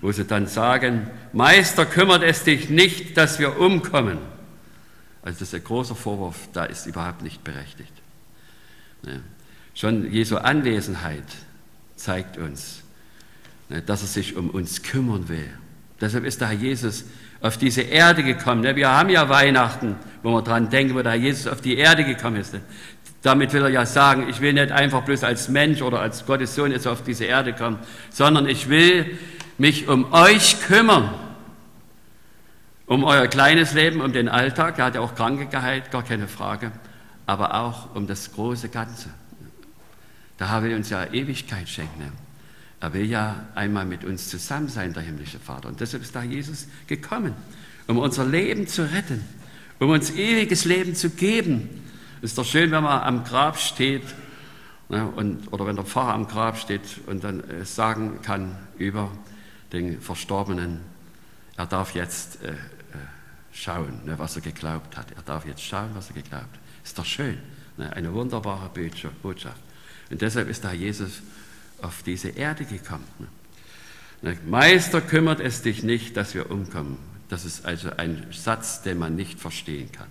Wo 0.00 0.10
sie 0.10 0.24
dann 0.24 0.46
sagen, 0.46 1.10
Meister, 1.34 1.84
kümmert 1.84 2.22
es 2.22 2.44
dich 2.44 2.70
nicht, 2.70 3.18
dass 3.18 3.38
wir 3.38 3.60
umkommen. 3.60 4.16
Also 5.20 5.40
das 5.40 5.48
ist 5.48 5.54
ein 5.54 5.64
großer 5.64 5.96
Vorwurf, 5.96 6.48
da 6.54 6.64
ist 6.64 6.86
überhaupt 6.86 7.20
nicht 7.20 7.44
berechtigt. 7.44 7.92
Ne? 9.02 9.20
Schon 9.74 10.10
Jesu 10.10 10.38
Anwesenheit 10.38 11.26
zeigt 11.94 12.38
uns, 12.38 12.84
ne, 13.68 13.82
dass 13.82 14.00
er 14.00 14.08
sich 14.08 14.34
um 14.34 14.48
uns 14.48 14.82
kümmern 14.82 15.28
will. 15.28 15.50
Deshalb 16.00 16.24
ist 16.24 16.40
der 16.40 16.48
Herr 16.48 16.56
Jesus 16.56 17.04
auf 17.40 17.56
diese 17.56 17.82
Erde 17.82 18.22
gekommen. 18.22 18.62
Wir 18.62 18.90
haben 18.90 19.10
ja 19.10 19.28
Weihnachten, 19.28 19.96
wo 20.22 20.32
wir 20.32 20.42
dran 20.42 20.70
denken, 20.70 20.94
wo 20.94 21.02
der 21.02 21.12
Herr 21.12 21.18
Jesus 21.18 21.46
auf 21.46 21.60
die 21.60 21.76
Erde 21.76 22.04
gekommen 22.04 22.36
ist. 22.36 22.56
Damit 23.22 23.52
will 23.52 23.62
er 23.62 23.68
ja 23.68 23.84
sagen, 23.84 24.28
ich 24.28 24.40
will 24.40 24.52
nicht 24.52 24.70
einfach 24.70 25.02
bloß 25.02 25.24
als 25.24 25.48
Mensch 25.48 25.82
oder 25.82 26.00
als 26.00 26.24
Gottes 26.24 26.54
Sohn 26.54 26.70
jetzt 26.70 26.86
auf 26.86 27.02
diese 27.02 27.24
Erde 27.24 27.52
kommen, 27.52 27.78
sondern 28.10 28.48
ich 28.48 28.68
will 28.68 29.18
mich 29.58 29.88
um 29.88 30.12
euch 30.12 30.60
kümmern. 30.62 31.12
Um 32.86 33.04
euer 33.04 33.26
kleines 33.26 33.74
Leben, 33.74 34.00
um 34.00 34.12
den 34.12 34.28
Alltag. 34.28 34.78
Er 34.78 34.86
hat 34.86 34.94
ja 34.94 35.02
auch 35.02 35.14
Kranke 35.14 35.46
geheilt, 35.46 35.90
gar 35.90 36.02
keine 36.02 36.26
Frage. 36.26 36.72
Aber 37.26 37.54
auch 37.54 37.94
um 37.94 38.06
das 38.06 38.32
große 38.32 38.70
Ganze. 38.70 39.10
Da 40.38 40.62
will 40.62 40.74
uns 40.74 40.88
ja 40.88 41.04
Ewigkeit 41.12 41.68
schenken. 41.68 42.12
Er 42.80 42.92
will 42.92 43.06
ja 43.06 43.46
einmal 43.54 43.84
mit 43.84 44.04
uns 44.04 44.28
zusammen 44.28 44.68
sein, 44.68 44.92
der 44.92 45.02
himmlische 45.02 45.38
Vater. 45.38 45.68
Und 45.68 45.80
deshalb 45.80 46.02
ist 46.02 46.14
da 46.14 46.22
Jesus 46.22 46.68
gekommen, 46.86 47.34
um 47.88 47.98
unser 47.98 48.24
Leben 48.24 48.68
zu 48.68 48.82
retten, 48.92 49.24
um 49.80 49.90
uns 49.90 50.10
ewiges 50.10 50.64
Leben 50.64 50.94
zu 50.94 51.10
geben. 51.10 51.68
Ist 52.22 52.38
doch 52.38 52.44
schön, 52.44 52.70
wenn 52.70 52.84
man 52.84 53.02
am 53.02 53.24
Grab 53.24 53.58
steht 53.58 54.02
ne, 54.88 55.06
und, 55.06 55.52
oder 55.52 55.66
wenn 55.66 55.76
der 55.76 55.84
Pfarrer 55.84 56.14
am 56.14 56.28
Grab 56.28 56.56
steht 56.58 56.82
und 57.06 57.24
dann 57.24 57.40
äh, 57.48 57.64
sagen 57.64 58.20
kann 58.22 58.56
über 58.76 59.10
den 59.72 60.00
Verstorbenen, 60.00 60.80
er 61.56 61.66
darf 61.66 61.94
jetzt 61.94 62.42
äh, 62.42 62.50
äh, 62.50 62.54
schauen, 63.52 64.04
ne, 64.04 64.18
was 64.18 64.36
er 64.36 64.42
geglaubt 64.42 64.96
hat. 64.96 65.10
Er 65.16 65.22
darf 65.22 65.46
jetzt 65.46 65.62
schauen, 65.62 65.90
was 65.94 66.08
er 66.08 66.14
geglaubt 66.14 66.44
hat. 66.44 66.60
Ist 66.84 66.98
doch 66.98 67.04
schön. 67.04 67.38
Ne, 67.76 67.92
eine 67.92 68.12
wunderbare 68.12 68.70
Botschaft. 69.22 69.60
Und 70.10 70.22
deshalb 70.22 70.48
ist 70.48 70.64
da 70.64 70.72
Jesus 70.72 71.22
auf 71.82 72.02
diese 72.04 72.30
Erde 72.30 72.64
gekommen. 72.64 73.06
Meister, 74.46 75.00
kümmert 75.00 75.40
es 75.40 75.62
dich 75.62 75.82
nicht, 75.82 76.16
dass 76.16 76.34
wir 76.34 76.50
umkommen. 76.50 76.98
Das 77.28 77.44
ist 77.44 77.64
also 77.64 77.90
ein 77.96 78.26
Satz, 78.30 78.82
den 78.82 78.98
man 78.98 79.14
nicht 79.14 79.38
verstehen 79.38 79.92
kann. 79.92 80.08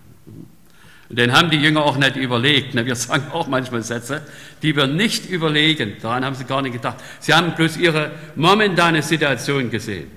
Und 1.10 1.18
den 1.18 1.32
haben 1.32 1.50
die 1.50 1.58
Jünger 1.58 1.84
auch 1.84 1.98
nicht 1.98 2.16
überlegt. 2.16 2.74
Wir 2.74 2.96
sagen 2.96 3.32
auch 3.32 3.48
manchmal 3.48 3.82
Sätze, 3.82 4.22
die 4.62 4.76
wir 4.76 4.88
nicht 4.88 5.30
überlegen. 5.30 5.94
Daran 6.02 6.26
haben 6.26 6.36
sie 6.36 6.44
gar 6.44 6.62
nicht 6.62 6.74
gedacht. 6.74 6.98
Sie 7.20 7.34
haben 7.34 7.56
bloß 7.56 7.78
ihre 7.78 8.12
momentane 8.36 9.02
Situation 9.02 9.70
gesehen. 9.70 10.10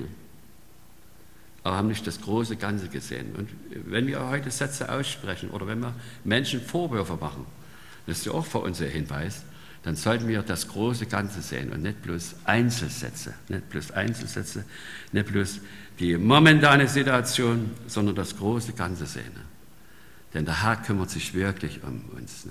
Aber 1.63 1.77
haben 1.77 1.89
nicht 1.89 2.07
das 2.07 2.21
große 2.21 2.57
Ganze 2.57 2.89
gesehen. 2.89 3.35
Und 3.37 3.51
wenn 3.71 4.07
wir 4.07 4.27
heute 4.29 4.51
Sätze 4.51 4.91
aussprechen 4.91 5.51
oder 5.51 5.67
wenn 5.67 5.81
wir 5.81 5.95
Menschen 6.25 6.61
Vorwürfe 6.61 7.17
machen, 7.17 7.45
das 8.07 8.19
ist 8.19 8.27
ja 8.27 8.33
auch 8.33 8.47
für 8.47 8.59
uns 8.59 8.81
ein 8.81 8.89
Hinweis, 8.89 9.45
dann 9.83 9.97
sollten 9.97 10.29
wir 10.29 10.43
das 10.43 10.69
große 10.69 11.07
Ganze 11.07 11.41
sehen 11.41 11.73
und 11.73 11.83
nicht 11.83 12.03
bloß 12.03 12.37
Einzelsätze, 12.45 13.35
nicht 13.49 13.71
bloß 13.71 13.93
Einzelsätze, 13.93 14.65
nicht 15.13 15.33
bloß 15.33 15.61
die 15.99 16.17
momentane 16.17 16.87
Situation, 16.87 17.71
sondern 17.87 18.15
das 18.15 18.37
große 18.37 18.75
Ganze 18.75 19.07
sehen. 19.07 19.33
Denn 20.35 20.45
der 20.45 20.63
Herr 20.63 20.77
kümmert 20.77 21.11
sich 21.11 21.33
wirklich 21.35 21.83
um 21.83 22.05
uns. 22.17 22.47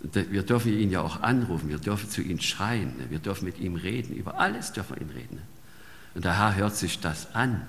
Wir 0.00 0.44
dürfen 0.44 0.72
ihn 0.78 0.90
ja 0.90 1.00
auch 1.00 1.22
anrufen, 1.22 1.68
wir 1.68 1.78
dürfen 1.78 2.08
zu 2.08 2.22
ihm 2.22 2.38
schreien, 2.38 2.94
wir 3.08 3.18
dürfen 3.18 3.46
mit 3.46 3.58
ihm 3.58 3.74
reden, 3.74 4.14
über 4.14 4.38
alles 4.38 4.72
dürfen 4.72 4.96
wir 4.96 5.02
ihn 5.02 5.10
reden. 5.10 5.42
Und 6.14 6.24
der 6.24 6.38
Herr 6.38 6.54
hört 6.54 6.76
sich 6.76 7.00
das 7.00 7.34
an 7.34 7.66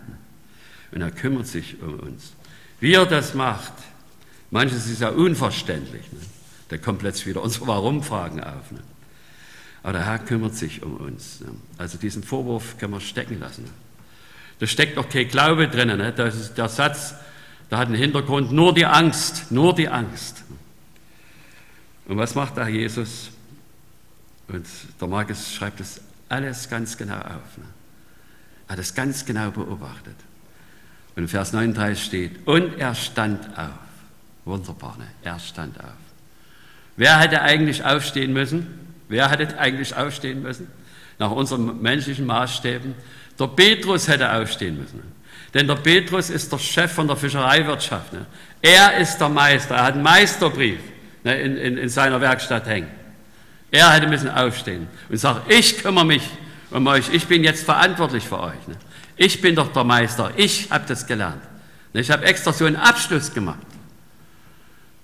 und 0.91 1.01
er 1.01 1.09
kümmert 1.09 1.48
sich 1.48 1.81
um 1.81 2.00
uns. 2.00 2.33
Wie 2.79 2.93
er 2.93 3.07
das 3.07 3.33
macht, 3.33 3.74
manches 4.51 4.88
ist 4.88 5.01
ja 5.01 5.09
unverständlich. 5.09 6.03
Da 6.69 6.77
kommt 6.77 6.99
plötzlich 6.99 7.27
wieder 7.27 7.41
unsere 7.41 7.67
Warum-Fragen 7.67 8.43
auf. 8.43 8.71
Aber 9.83 9.93
der 9.93 10.05
Herr 10.05 10.19
kümmert 10.19 10.55
sich 10.55 10.83
um 10.83 10.97
uns. 10.97 11.41
Ne? 11.41 11.47
Also 11.77 11.97
diesen 11.97 12.23
Vorwurf 12.23 12.77
können 12.77 12.93
wir 12.93 13.01
stecken 13.01 13.39
lassen. 13.39 13.65
Da 14.59 14.67
steckt 14.67 14.97
doch 14.97 15.09
kein 15.09 15.27
Glaube 15.27 15.67
drin. 15.67 15.88
Ne? 15.88 16.13
Das 16.13 16.35
ist 16.35 16.57
der 16.57 16.69
Satz, 16.69 17.15
der 17.71 17.77
hat 17.77 17.88
einen 17.88 17.97
Hintergrund, 17.97 18.51
nur 18.51 18.73
die 18.73 18.85
Angst, 18.85 19.51
nur 19.51 19.73
die 19.73 19.88
Angst. 19.88 20.43
Und 22.07 22.17
was 22.17 22.35
macht 22.35 22.57
da 22.57 22.67
Jesus? 22.67 23.29
Und 24.47 24.65
der 24.99 25.07
Markus 25.07 25.53
schreibt 25.53 25.79
das 25.79 26.01
alles 26.27 26.69
ganz 26.69 26.97
genau 26.97 27.17
auf. 27.17 27.57
Ne? 27.57 27.65
Er 28.67 28.73
hat 28.73 28.79
es 28.79 28.93
ganz 28.93 29.25
genau 29.25 29.51
beobachtet. 29.51 30.15
Und 31.15 31.23
in 31.23 31.27
Vers 31.27 31.53
39 31.53 32.03
steht, 32.03 32.47
und 32.47 32.77
er 32.77 32.95
stand 32.95 33.57
auf. 33.57 33.69
Wunderbar, 34.45 34.97
ne? 34.97 35.07
er 35.23 35.39
stand 35.39 35.79
auf. 35.79 36.08
Wer 37.00 37.18
hätte 37.18 37.41
eigentlich 37.41 37.86
aufstehen 37.86 38.34
müssen? 38.34 38.68
Wer 39.08 39.32
hätte 39.32 39.58
eigentlich 39.58 39.96
aufstehen 39.96 40.41
müssen? 40.41 40.68
Nach 41.18 41.32
unseren 41.32 41.82
menschlichen 41.82 42.25
Maßstäben. 42.25 42.94
Der 43.39 43.48
Petrus 43.48 44.10
hätte 44.10 44.29
aufstehen 44.34 44.77
müssen. 44.77 45.01
Denn 45.53 45.65
der 45.65 45.75
Petrus 45.75 46.29
ist 46.29 46.51
der 46.51 46.58
Chef 46.58 46.91
von 46.91 47.08
der 47.08 47.15
Fischereiwirtschaft. 47.15 48.12
Ne? 48.12 48.25
Er 48.62 48.98
ist 48.98 49.18
der 49.18 49.29
Meister. 49.29 49.75
Er 49.75 49.86
hat 49.86 49.94
einen 49.94 50.03
Meisterbrief 50.03 50.82
ne, 51.24 51.39
in, 51.39 51.56
in, 51.56 51.77
in 51.77 51.88
seiner 51.88 52.20
Werkstatt 52.20 52.68
hängen. 52.68 52.89
Er 53.72 53.94
hätte 53.94 54.08
müssen 54.08 54.29
aufstehen 54.29 54.88
und 55.08 55.15
sagen, 55.15 55.39
ich 55.48 55.82
kümmere 55.82 56.06
mich 56.06 56.29
um 56.70 56.86
euch. 56.86 57.13
Ich 57.13 57.27
bin 57.27 57.46
jetzt 57.46 57.63
verantwortlich 57.63 58.25
für 58.25 58.41
euch. 58.41 58.68
Ne? 58.68 58.75
Ich 59.15 59.39
bin 59.39 59.56
doch 59.56 59.72
der 59.72 59.86
Meister. 59.86 60.34
Ich 60.36 60.70
habe 60.70 60.84
das 60.86 61.08
gelernt. 61.08 61.44
Ich 61.94 62.12
habe 62.12 62.25
extra 62.25 62.51
so 62.51 62.65
einen 62.65 62.75
Abschluss 62.75 63.34
gemacht. 63.34 63.65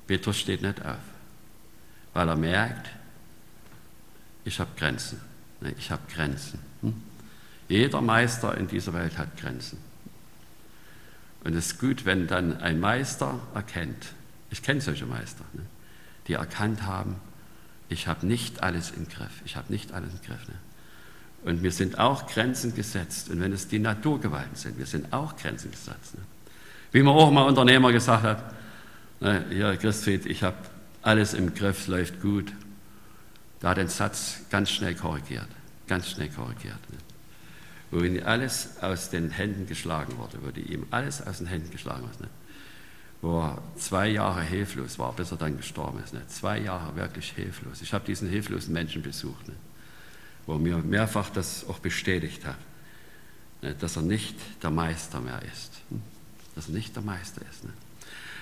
Petrus 0.08 0.38
steht 0.38 0.62
nicht 0.62 0.86
auf 0.86 1.15
weil 2.16 2.30
er 2.30 2.38
merkt, 2.38 2.90
ich 4.46 4.60
habe 4.60 4.72
Grenzen. 4.78 5.20
Ich 5.78 5.92
habe 5.92 6.02
Grenzen. 6.12 6.60
Hm? 6.82 6.96
Jeder 7.68 8.02
Meister 8.02 8.58
in 8.58 8.68
dieser 8.68 8.94
Welt 8.94 9.18
hat 9.18 9.38
Grenzen. 9.38 9.78
Und 11.44 11.56
es 11.56 11.74
ist 11.74 11.80
gut, 11.80 12.06
wenn 12.06 12.26
dann 12.26 12.62
ein 12.62 12.80
Meister 12.80 13.40
erkennt, 13.54 14.14
ich 14.50 14.64
kenne 14.64 14.80
solche 14.80 15.06
Meister, 15.06 15.44
ne? 15.54 15.64
die 16.28 16.34
erkannt 16.34 16.84
haben, 16.84 17.18
ich 17.90 18.08
habe 18.08 18.26
nicht 18.26 18.64
alles 18.64 18.92
im 18.92 19.10
Griff. 19.10 19.42
Ich 19.44 19.58
habe 19.58 19.72
nicht 19.72 19.92
alles 19.92 20.14
im 20.14 20.22
Griff. 20.22 20.48
Ne? 20.48 20.56
Und 21.44 21.62
mir 21.62 21.72
sind 21.72 22.00
auch 22.00 22.28
Grenzen 22.28 22.74
gesetzt. 22.74 23.30
Und 23.30 23.42
wenn 23.42 23.52
es 23.52 23.68
die 23.68 23.80
Naturgewalten 23.80 24.56
sind, 24.56 24.78
wir 24.78 24.86
sind 24.86 25.12
auch 25.12 25.36
Grenzen 25.36 25.70
gesetzt. 25.70 26.16
Ne? 26.16 26.22
Wie 26.94 27.04
mir 27.04 27.12
auch 27.12 27.30
mal 27.30 27.44
Unternehmer 27.44 27.92
gesagt 27.92 28.24
hat, 28.24 28.54
ne, 29.20 29.44
hier 29.50 29.76
Christfried, 29.76 30.26
ich 30.26 30.42
habe 30.44 30.56
alles 31.06 31.36
im 31.36 31.54
Griff, 31.54 31.88
läuft 31.88 32.20
gut. 32.20 32.52
Da 33.60 33.70
hat 33.70 33.78
den 33.78 33.88
Satz 33.88 34.40
ganz 34.50 34.72
schnell 34.72 34.96
korrigiert, 34.96 35.48
ganz 35.88 36.10
schnell 36.10 36.30
korrigiert. 36.30 36.80
Ne? 36.92 36.98
Wo 37.92 38.00
ihm 38.00 38.22
alles 38.26 38.82
aus 38.82 39.12
den 39.12 39.30
Händen 39.30 39.68
geschlagen 39.68 40.18
wurde, 40.18 40.40
wo 40.42 40.50
ihm 40.60 40.88
alles 40.90 41.26
aus 41.26 41.38
den 41.38 41.48
Händen 41.48 41.72
geschlagen 41.72 42.04
wurde. 42.04 42.24
Ne? 42.24 42.30
Wo 43.22 43.40
er 43.40 43.62
zwei 43.78 44.08
Jahre 44.08 44.42
hilflos 44.42 44.98
war, 44.98 45.14
bis 45.14 45.32
er 45.32 45.38
dann 45.38 45.58
gestorben 45.58 46.04
ist. 46.04 46.14
Ne? 46.14 46.22
Zwei 46.28 46.60
Jahre 46.60 46.96
wirklich 46.96 47.32
hilflos. 47.32 47.82
Ich 47.82 47.94
habe 47.94 48.04
diesen 48.06 48.28
hilflosen 48.28 48.74
Menschen 48.74 49.04
besucht, 49.04 49.48
ne? 49.48 49.56
wo 50.48 50.58
mir 50.58 50.78
mehrfach 50.80 51.30
das 51.30 51.68
auch 51.68 51.80
bestätigt 51.80 52.46
hat, 52.46 52.58
ne? 53.62 53.76
dass 53.76 53.96
er 53.96 54.02
nicht 54.02 54.36
der 54.64 54.72
Meister 54.72 55.22
mehr 55.22 55.42
ist. 55.44 55.72
Hm? 55.90 56.02
Dass 56.56 56.68
er 56.68 56.74
nicht 56.74 56.96
der 56.96 57.04
Meister 57.04 57.42
ist. 57.52 57.64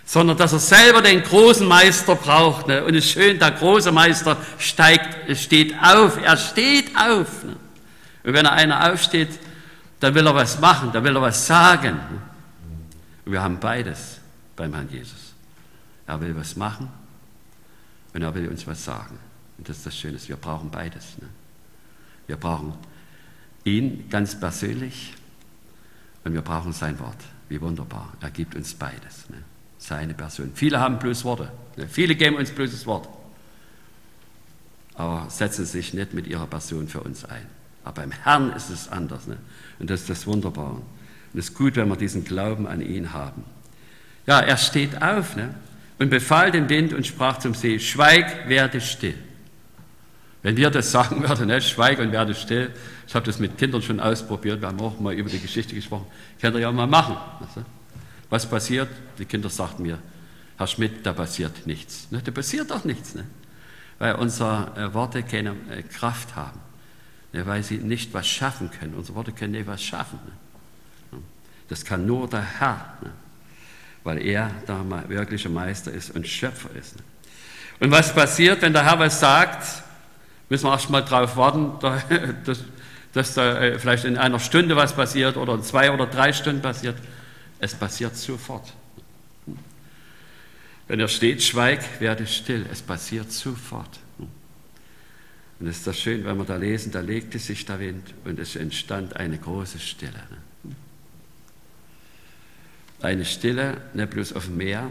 Ne? 0.03 0.09
sondern 0.13 0.37
dass 0.37 0.53
er 0.53 0.59
selber 0.59 1.01
den 1.01 1.23
großen 1.23 1.67
Meister 1.67 2.15
braucht. 2.15 2.67
Ne? 2.67 2.83
Und 2.83 2.95
es 2.95 3.05
ist 3.05 3.11
schön, 3.11 3.39
der 3.39 3.51
große 3.51 3.91
Meister 3.91 4.37
steigt, 4.57 5.37
steht 5.37 5.75
auf, 5.81 6.17
er 6.21 6.37
steht 6.37 6.95
auf. 6.95 7.43
Ne? 7.43 7.55
Und 8.23 8.33
wenn 8.33 8.45
er 8.45 8.53
einer 8.53 8.91
aufsteht, 8.91 9.39
dann 9.99 10.13
will 10.15 10.27
er 10.27 10.35
was 10.35 10.59
machen, 10.59 10.91
dann 10.91 11.03
will 11.03 11.15
er 11.15 11.21
was 11.21 11.47
sagen. 11.47 11.99
Und 13.25 13.31
wir 13.31 13.41
haben 13.41 13.59
beides 13.59 14.19
beim 14.55 14.73
Herrn 14.73 14.89
Jesus. 14.89 15.33
Er 16.05 16.19
will 16.19 16.35
was 16.35 16.55
machen 16.55 16.89
und 18.13 18.21
er 18.21 18.35
will 18.35 18.49
uns 18.49 18.67
was 18.67 18.83
sagen. 18.83 19.17
Und 19.57 19.69
das 19.69 19.77
ist 19.77 19.85
das 19.85 19.97
Schöne, 19.97 20.17
wir 20.27 20.35
brauchen 20.35 20.69
beides. 20.69 21.17
Ne? 21.19 21.29
Wir 22.27 22.35
brauchen 22.35 22.73
ihn 23.63 24.09
ganz 24.09 24.37
persönlich 24.37 25.13
und 26.23 26.33
wir 26.33 26.41
brauchen 26.41 26.73
sein 26.73 26.99
Wort. 26.99 27.17
Wie 27.47 27.61
wunderbar. 27.61 28.13
Er 28.19 28.31
gibt 28.31 28.55
uns 28.55 28.73
beides. 28.73 29.29
Ne? 29.83 29.97
Seine 29.97 30.13
Person. 30.13 30.51
Viele 30.55 30.79
haben 30.79 30.99
bloß 30.99 31.23
Worte. 31.25 31.51
Viele 31.89 32.15
geben 32.15 32.35
uns 32.35 32.51
bloß 32.51 32.71
das 32.71 32.85
Wort. 32.85 33.09
Aber 34.95 35.27
setzen 35.29 35.65
sich 35.65 35.93
nicht 35.93 36.13
mit 36.13 36.27
ihrer 36.27 36.47
Person 36.47 36.87
für 36.87 37.01
uns 37.01 37.25
ein. 37.25 37.45
Aber 37.83 38.01
beim 38.01 38.11
Herrn 38.11 38.53
ist 38.53 38.69
es 38.69 38.87
anders. 38.87 39.27
Ne? 39.27 39.37
Und 39.79 39.89
das 39.89 40.01
ist 40.01 40.09
das 40.09 40.27
Wunderbare. 40.27 40.81
Und 41.33 41.39
es 41.39 41.49
ist 41.49 41.55
gut, 41.55 41.75
wenn 41.75 41.87
wir 41.89 41.97
diesen 41.97 42.23
Glauben 42.23 42.67
an 42.67 42.81
ihn 42.81 43.11
haben. 43.11 43.43
Ja, 44.25 44.39
er 44.39 44.57
steht 44.57 45.01
auf 45.01 45.35
ne? 45.35 45.55
und 45.99 46.09
befahl 46.09 46.51
dem 46.51 46.69
Wind 46.69 46.93
und 46.93 47.05
sprach 47.05 47.39
zum 47.39 47.53
See, 47.53 47.79
schweig, 47.79 48.47
werde 48.47 48.79
still. 48.79 49.15
Wenn 50.43 50.57
wir 50.57 50.69
das 50.69 50.91
sagen 50.91 51.27
würden, 51.27 51.47
ne, 51.47 51.61
schweig 51.61 51.99
und 51.99 52.11
werde 52.11 52.35
still, 52.35 52.71
ich 53.07 53.15
habe 53.15 53.25
das 53.25 53.39
mit 53.39 53.57
Kindern 53.57 53.81
schon 53.81 53.99
ausprobiert, 53.99 54.61
wir 54.61 54.67
haben 54.67 54.79
auch 54.81 54.99
mal 54.99 55.13
über 55.13 55.29
die 55.29 55.39
Geschichte 55.39 55.73
gesprochen, 55.73 56.05
könnt 56.41 56.55
ihr 56.55 56.61
ja 56.61 56.71
mal 56.71 56.87
machen. 56.87 57.15
Was 58.33 58.49
passiert? 58.49 58.89
Die 59.19 59.25
Kinder 59.25 59.47
sagten 59.47 59.83
mir, 59.83 59.99
Herr 60.57 60.65
Schmidt, 60.65 61.05
da 61.05 61.13
passiert 61.13 61.67
nichts. 61.67 62.07
Ne, 62.09 62.19
da 62.23 62.31
passiert 62.31 62.71
doch 62.71 62.83
nichts, 62.83 63.13
ne? 63.13 63.27
weil 63.99 64.15
unsere 64.15 64.71
äh, 64.75 64.91
Worte 64.95 65.21
keine 65.21 65.51
äh, 65.69 65.83
Kraft 65.83 66.35
haben, 66.35 66.59
ne, 67.31 67.45
weil 67.45 67.61
sie 67.61 67.77
nicht 67.77 68.11
was 68.11 68.25
schaffen 68.27 68.71
können. 68.71 68.95
Unsere 68.95 69.15
Worte 69.17 69.33
können 69.33 69.51
nicht 69.51 69.67
was 69.67 69.83
schaffen. 69.83 70.17
Ne? 71.11 71.19
Das 71.67 71.85
kann 71.85 72.07
nur 72.07 72.27
der 72.27 72.41
Herr, 72.41 72.97
ne? 73.03 73.11
weil 74.03 74.19
er 74.19 74.49
der 74.67 74.83
wirkliche 75.09 75.49
Meister 75.49 75.91
ist 75.91 76.15
und 76.15 76.27
Schöpfer 76.27 76.71
ist. 76.75 76.95
Ne? 76.95 77.03
Und 77.81 77.91
was 77.91 78.15
passiert, 78.15 78.63
wenn 78.63 78.73
der 78.73 78.83
Herr 78.83 78.97
was 78.97 79.19
sagt? 79.19 79.83
müssen 80.49 80.65
wir 80.65 80.71
erst 80.71 80.89
mal 80.89 81.01
darauf 81.01 81.37
warten, 81.37 81.73
dass, 82.45 82.63
dass 83.13 83.35
da 83.35 83.59
äh, 83.59 83.77
vielleicht 83.77 84.05
in 84.05 84.17
einer 84.17 84.39
Stunde 84.39 84.75
was 84.75 84.95
passiert 84.95 85.37
oder 85.37 85.53
in 85.53 85.61
zwei 85.61 85.91
oder 85.91 86.07
drei 86.07 86.33
Stunden 86.33 86.63
passiert. 86.63 86.95
Es 87.63 87.73
passiert 87.73 88.17
sofort. 88.17 88.73
Wenn 90.89 90.99
er 90.99 91.07
steht, 91.07 91.41
schweig, 91.41 92.01
werde 92.01 92.27
still. 92.27 92.65
Es 92.69 92.81
passiert 92.81 93.31
sofort. 93.31 94.01
Und 94.17 95.67
es 95.67 95.77
ist 95.77 95.87
das 95.87 95.97
schön, 95.97 96.25
wenn 96.25 96.35
wir 96.35 96.43
da 96.43 96.57
lesen, 96.57 96.91
da 96.91 96.99
legte 96.99 97.39
sich 97.39 97.65
der 97.65 97.79
Wind 97.79 98.13
und 98.25 98.37
es 98.37 98.57
entstand 98.57 99.15
eine 99.15 99.37
große 99.37 99.79
Stille. 99.79 100.27
Eine 103.01 103.23
Stille, 103.23 103.79
nicht 103.93 104.09
bloß 104.09 104.33
auf 104.33 104.47
dem 104.47 104.57
Meer, 104.57 104.89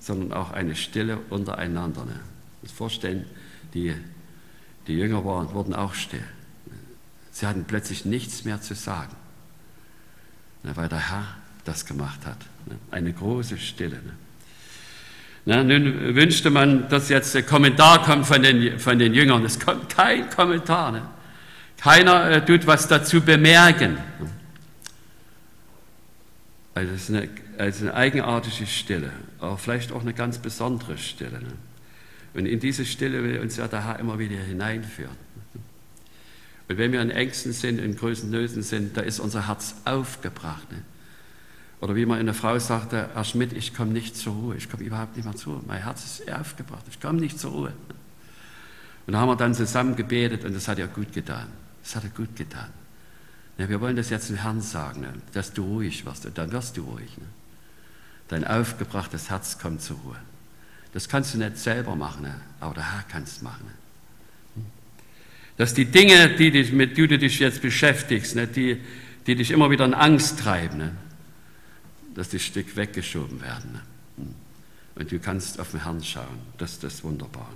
sondern 0.00 0.32
auch 0.32 0.50
eine 0.50 0.74
Stille 0.74 1.18
untereinander. 1.30 2.04
Das 2.62 2.72
vorstellen, 2.72 3.26
die 3.74 3.94
die 4.88 4.94
Jünger 4.94 5.24
waren, 5.24 5.54
wurden 5.54 5.72
auch 5.72 5.94
still. 5.94 6.26
Sie 7.30 7.46
hatten 7.46 7.64
plötzlich 7.64 8.04
nichts 8.04 8.44
mehr 8.44 8.60
zu 8.60 8.74
sagen, 8.74 9.14
weil 10.64 10.88
der 10.88 11.10
Herr 11.10 11.36
das 11.68 11.84
gemacht 11.84 12.20
hat. 12.24 12.38
Ne. 12.66 12.76
Eine 12.90 13.12
große 13.12 13.58
Stille. 13.58 14.00
Na, 15.44 15.62
ne. 15.62 15.78
nun 15.78 16.14
wünschte 16.14 16.50
man, 16.50 16.88
dass 16.88 17.08
jetzt 17.08 17.36
ein 17.36 17.46
Kommentar 17.46 18.02
kommt 18.02 18.26
von 18.26 18.42
den, 18.42 18.78
von 18.78 18.98
den 18.98 19.14
Jüngern. 19.14 19.44
Es 19.44 19.60
kommt 19.60 19.88
kein 19.88 20.28
Kommentar. 20.30 20.92
Ne? 20.92 21.02
Keiner 21.76 22.30
äh, 22.30 22.44
tut 22.44 22.66
was 22.66 22.88
dazu 22.88 23.20
bemerken. 23.20 23.98
Also 26.74 26.92
es 26.94 27.08
ist 27.08 27.16
eine, 27.16 27.28
also 27.58 27.84
eine 27.86 27.94
eigenartige 27.94 28.66
Stille, 28.66 29.10
aber 29.40 29.58
vielleicht 29.58 29.92
auch 29.92 30.02
eine 30.02 30.14
ganz 30.14 30.38
besondere 30.38 30.96
Stille. 30.96 31.40
Ne? 31.40 31.52
Und 32.34 32.46
in 32.46 32.60
diese 32.60 32.84
Stille 32.84 33.22
will 33.22 33.38
uns 33.40 33.56
ja 33.56 33.68
der 33.68 33.84
Herr 33.84 33.98
immer 33.98 34.18
wieder 34.18 34.36
hineinführen. 34.36 35.16
Und 36.68 36.76
wenn 36.76 36.92
wir 36.92 37.00
in 37.00 37.10
Ängsten 37.10 37.52
sind, 37.52 37.78
in 37.78 37.96
größten 37.96 38.30
Nöten 38.30 38.62
sind, 38.62 38.96
da 38.96 39.00
ist 39.00 39.20
unser 39.20 39.48
Herz 39.48 39.74
aufgebracht. 39.84 40.70
Ne? 40.70 40.82
Oder 41.80 41.94
wie 41.94 42.06
mal 42.06 42.18
eine 42.18 42.34
Frau 42.34 42.58
sagte, 42.58 43.08
Herr 43.14 43.24
Schmidt, 43.24 43.52
ich 43.52 43.74
komme 43.74 43.92
nicht 43.92 44.16
zur 44.16 44.34
Ruhe, 44.34 44.56
ich 44.56 44.68
komme 44.68 44.82
überhaupt 44.82 45.16
nicht 45.16 45.24
mehr 45.24 45.36
zur 45.36 45.54
Ruhe. 45.54 45.62
Mein 45.66 45.82
Herz 45.82 46.04
ist 46.04 46.32
aufgebracht, 46.32 46.84
ich 46.90 47.00
komme 47.00 47.20
nicht 47.20 47.38
zur 47.38 47.52
Ruhe. 47.52 47.72
Und 49.06 49.12
da 49.12 49.20
haben 49.20 49.28
wir 49.28 49.36
dann 49.36 49.54
zusammen 49.54 49.94
gebetet 49.94 50.44
und 50.44 50.54
das 50.54 50.66
hat 50.68 50.78
ihr 50.78 50.88
gut 50.88 51.12
getan. 51.12 51.46
Das 51.82 51.96
hat 51.96 52.04
ihr 52.04 52.10
gut 52.10 52.34
getan. 52.36 52.68
Ja, 53.58 53.68
wir 53.68 53.80
wollen 53.80 53.96
das 53.96 54.10
jetzt 54.10 54.28
dem 54.28 54.36
Herrn 54.36 54.60
sagen, 54.60 55.00
ne? 55.00 55.12
dass 55.32 55.52
du 55.52 55.62
ruhig 55.62 56.04
wirst 56.04 56.26
und 56.26 56.36
dann 56.36 56.52
wirst 56.52 56.76
du 56.76 56.82
ruhig. 56.82 57.16
Ne? 57.16 57.24
Dein 58.28 58.44
aufgebrachtes 58.44 59.30
Herz 59.30 59.58
kommt 59.58 59.80
zur 59.80 59.96
Ruhe. 59.98 60.16
Das 60.92 61.08
kannst 61.08 61.34
du 61.34 61.38
nicht 61.38 61.58
selber 61.58 61.96
machen, 61.96 62.22
ne? 62.22 62.34
aber 62.60 62.74
der 62.74 62.92
Herr 62.92 63.02
kann 63.04 63.22
es 63.22 63.40
machen. 63.40 63.70
Dass 65.56 65.74
die 65.74 65.86
Dinge, 65.86 66.36
die 66.36 66.50
dich, 66.50 66.72
mit 66.72 66.96
denen 66.96 67.08
du 67.08 67.18
dich 67.18 67.38
jetzt 67.40 67.62
beschäftigst, 67.62 68.36
die, 68.54 68.80
die 69.26 69.34
dich 69.34 69.50
immer 69.50 69.70
wieder 69.70 69.84
in 69.84 69.94
Angst 69.94 70.38
treiben, 70.38 70.78
dass 72.18 72.30
die 72.30 72.40
Stück 72.40 72.74
weggeschoben 72.74 73.40
werden. 73.40 73.74
Ne? 73.74 73.80
Hm. 74.16 74.34
Und 74.96 75.12
du 75.12 75.20
kannst 75.20 75.60
auf 75.60 75.70
den 75.70 75.84
Herrn 75.84 76.02
schauen. 76.02 76.40
Das 76.58 76.72
ist 76.72 76.82
das 76.82 77.04
Wunderbare. 77.04 77.46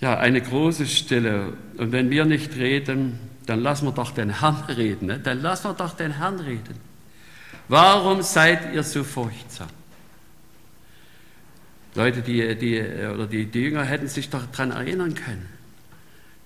Ja, 0.00 0.16
eine 0.16 0.40
große 0.40 0.86
Stille. 0.86 1.52
Und 1.76 1.92
wenn 1.92 2.08
wir 2.08 2.24
nicht 2.24 2.56
reden, 2.56 3.18
dann 3.44 3.60
lassen 3.60 3.84
wir 3.84 3.92
doch 3.92 4.10
den 4.12 4.40
Herrn 4.40 4.64
reden. 4.70 5.08
Ne? 5.08 5.18
Dann 5.18 5.42
lassen 5.42 5.68
wir 5.68 5.74
doch 5.74 5.94
den 5.94 6.12
Herrn 6.12 6.40
reden. 6.40 6.76
Warum 7.68 8.22
seid 8.22 8.72
ihr 8.72 8.82
so 8.82 9.04
furchtsam? 9.04 9.68
Leute, 11.94 12.22
die, 12.22 12.56
die, 12.56 12.80
oder 12.80 13.26
die, 13.26 13.44
die 13.44 13.60
Jünger 13.60 13.84
hätten 13.84 14.08
sich 14.08 14.30
doch 14.30 14.46
daran 14.46 14.70
erinnern 14.70 15.14
können. 15.14 15.46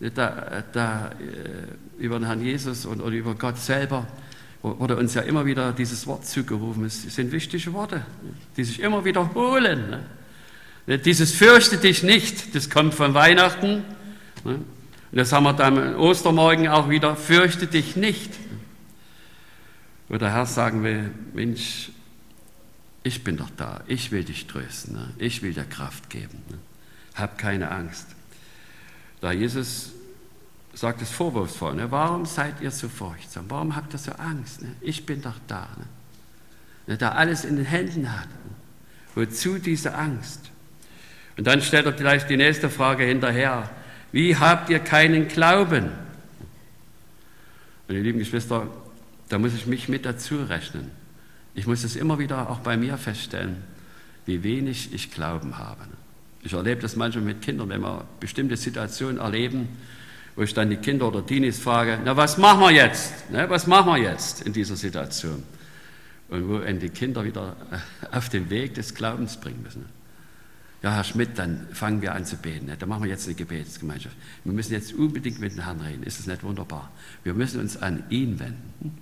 Da, 0.00 0.64
da, 0.72 1.10
äh, 1.10 2.02
über 2.02 2.18
den 2.18 2.26
Herrn 2.26 2.42
Jesus 2.42 2.84
und, 2.84 3.00
oder 3.00 3.14
über 3.14 3.36
Gott 3.36 3.58
selber 3.58 4.08
wurde 4.62 4.96
uns 4.96 5.14
ja 5.14 5.22
immer 5.22 5.46
wieder 5.46 5.72
dieses 5.72 6.06
Wort 6.06 6.26
zugerufen. 6.26 6.84
Es 6.84 7.02
sind 7.02 7.32
wichtige 7.32 7.72
Worte, 7.72 8.04
die 8.56 8.64
sich 8.64 8.80
immer 8.80 9.04
wiederholen. 9.04 10.02
Ne? 10.86 10.98
Dieses 10.98 11.32
fürchte 11.32 11.76
dich 11.76 12.02
nicht, 12.02 12.54
das 12.54 12.70
kommt 12.70 12.94
von 12.94 13.14
Weihnachten. 13.14 13.84
Ne? 14.44 14.54
Und 15.10 15.16
das 15.16 15.32
haben 15.32 15.44
wir 15.44 15.52
dann 15.52 15.78
am 15.78 16.00
Ostermorgen 16.00 16.68
auch 16.68 16.88
wieder, 16.88 17.16
fürchte 17.16 17.66
dich 17.66 17.96
nicht. 17.96 18.30
Wo 20.08 20.16
der 20.16 20.32
Herr 20.32 20.46
sagen 20.46 20.82
will, 20.82 21.10
Mensch, 21.34 21.90
ich 23.02 23.24
bin 23.24 23.36
doch 23.36 23.50
da, 23.56 23.82
ich 23.86 24.10
will 24.10 24.24
dich 24.24 24.46
trösten, 24.46 24.94
ne? 24.94 25.10
ich 25.18 25.42
will 25.42 25.52
dir 25.52 25.64
Kraft 25.64 26.10
geben. 26.10 26.42
Ne? 26.50 26.58
Hab 27.14 27.38
keine 27.38 27.70
Angst. 27.70 28.06
Da 29.20 29.32
Jesus 29.32 29.92
sagt 30.78 31.02
es 31.02 31.10
vorwurfsvoll, 31.10 31.74
ne? 31.74 31.90
warum 31.90 32.24
seid 32.24 32.60
ihr 32.60 32.70
so 32.70 32.88
furchtsam, 32.88 33.46
warum 33.48 33.74
habt 33.74 33.92
ihr 33.94 33.98
so 33.98 34.12
Angst? 34.12 34.62
Ne? 34.62 34.68
Ich 34.80 35.04
bin 35.04 35.20
doch 35.20 35.34
da, 35.48 35.68
ne? 35.76 35.84
ne 36.86 36.96
der 36.96 37.16
alles 37.16 37.44
in 37.44 37.56
den 37.56 37.64
Händen 37.64 38.12
hat. 38.12 38.28
Ne? 38.28 38.54
Wozu 39.16 39.58
diese 39.58 39.96
Angst? 39.96 40.52
Und 41.36 41.48
dann 41.48 41.62
stellt 41.62 41.86
er 41.86 41.94
vielleicht 41.94 42.30
die 42.30 42.36
nächste 42.36 42.70
Frage 42.70 43.02
hinterher. 43.02 43.68
Wie 44.12 44.36
habt 44.36 44.70
ihr 44.70 44.78
keinen 44.78 45.26
Glauben? 45.26 45.90
Meine 47.88 48.00
lieben 48.00 48.20
Geschwister, 48.20 48.68
da 49.28 49.38
muss 49.38 49.54
ich 49.54 49.66
mich 49.66 49.88
mit 49.88 50.06
dazu 50.06 50.44
rechnen. 50.44 50.92
Ich 51.56 51.66
muss 51.66 51.82
es 51.82 51.96
immer 51.96 52.20
wieder 52.20 52.50
auch 52.50 52.60
bei 52.60 52.76
mir 52.76 52.98
feststellen, 52.98 53.64
wie 54.26 54.44
wenig 54.44 54.94
ich 54.94 55.10
Glauben 55.10 55.58
habe. 55.58 55.82
Ich 56.44 56.52
erlebe 56.52 56.80
das 56.80 56.94
manchmal 56.94 57.24
mit 57.24 57.42
Kindern, 57.42 57.68
wenn 57.68 57.80
wir 57.80 58.04
bestimmte 58.20 58.56
Situationen 58.56 59.18
erleben, 59.18 59.68
wo 60.38 60.44
ich 60.44 60.54
dann 60.54 60.70
die 60.70 60.76
Kinder 60.76 61.08
oder 61.08 61.26
Teenies 61.26 61.58
frage, 61.58 61.98
na 62.04 62.16
was 62.16 62.38
machen 62.38 62.60
wir 62.60 62.70
jetzt? 62.70 63.28
Ne, 63.28 63.50
was 63.50 63.66
machen 63.66 63.88
wir 63.88 63.98
jetzt 63.98 64.42
in 64.42 64.52
dieser 64.52 64.76
Situation? 64.76 65.42
Und 66.28 66.48
wo 66.48 66.58
die 66.60 66.90
Kinder 66.90 67.24
wieder 67.24 67.56
äh, 67.72 68.16
auf 68.16 68.28
den 68.28 68.48
Weg 68.48 68.74
des 68.74 68.94
Glaubens 68.94 69.36
bringen 69.36 69.60
müssen. 69.64 69.86
Ja, 70.80 70.92
Herr 70.92 71.02
Schmidt, 71.02 71.30
dann 71.34 71.66
fangen 71.72 72.02
wir 72.02 72.14
an 72.14 72.24
zu 72.24 72.36
beten. 72.36 72.66
Ne? 72.66 72.76
Dann 72.78 72.88
machen 72.88 73.02
wir 73.02 73.10
jetzt 73.10 73.26
eine 73.26 73.34
Gebetsgemeinschaft. 73.34 74.14
Wir 74.44 74.52
müssen 74.52 74.74
jetzt 74.74 74.92
unbedingt 74.92 75.40
mit 75.40 75.56
dem 75.56 75.64
Herrn 75.64 75.80
reden. 75.80 76.04
Ist 76.04 76.20
das 76.20 76.28
nicht 76.28 76.44
wunderbar? 76.44 76.88
Wir 77.24 77.34
müssen 77.34 77.58
uns 77.58 77.76
an 77.76 78.04
ihn 78.08 78.38
wenden. 78.38 78.96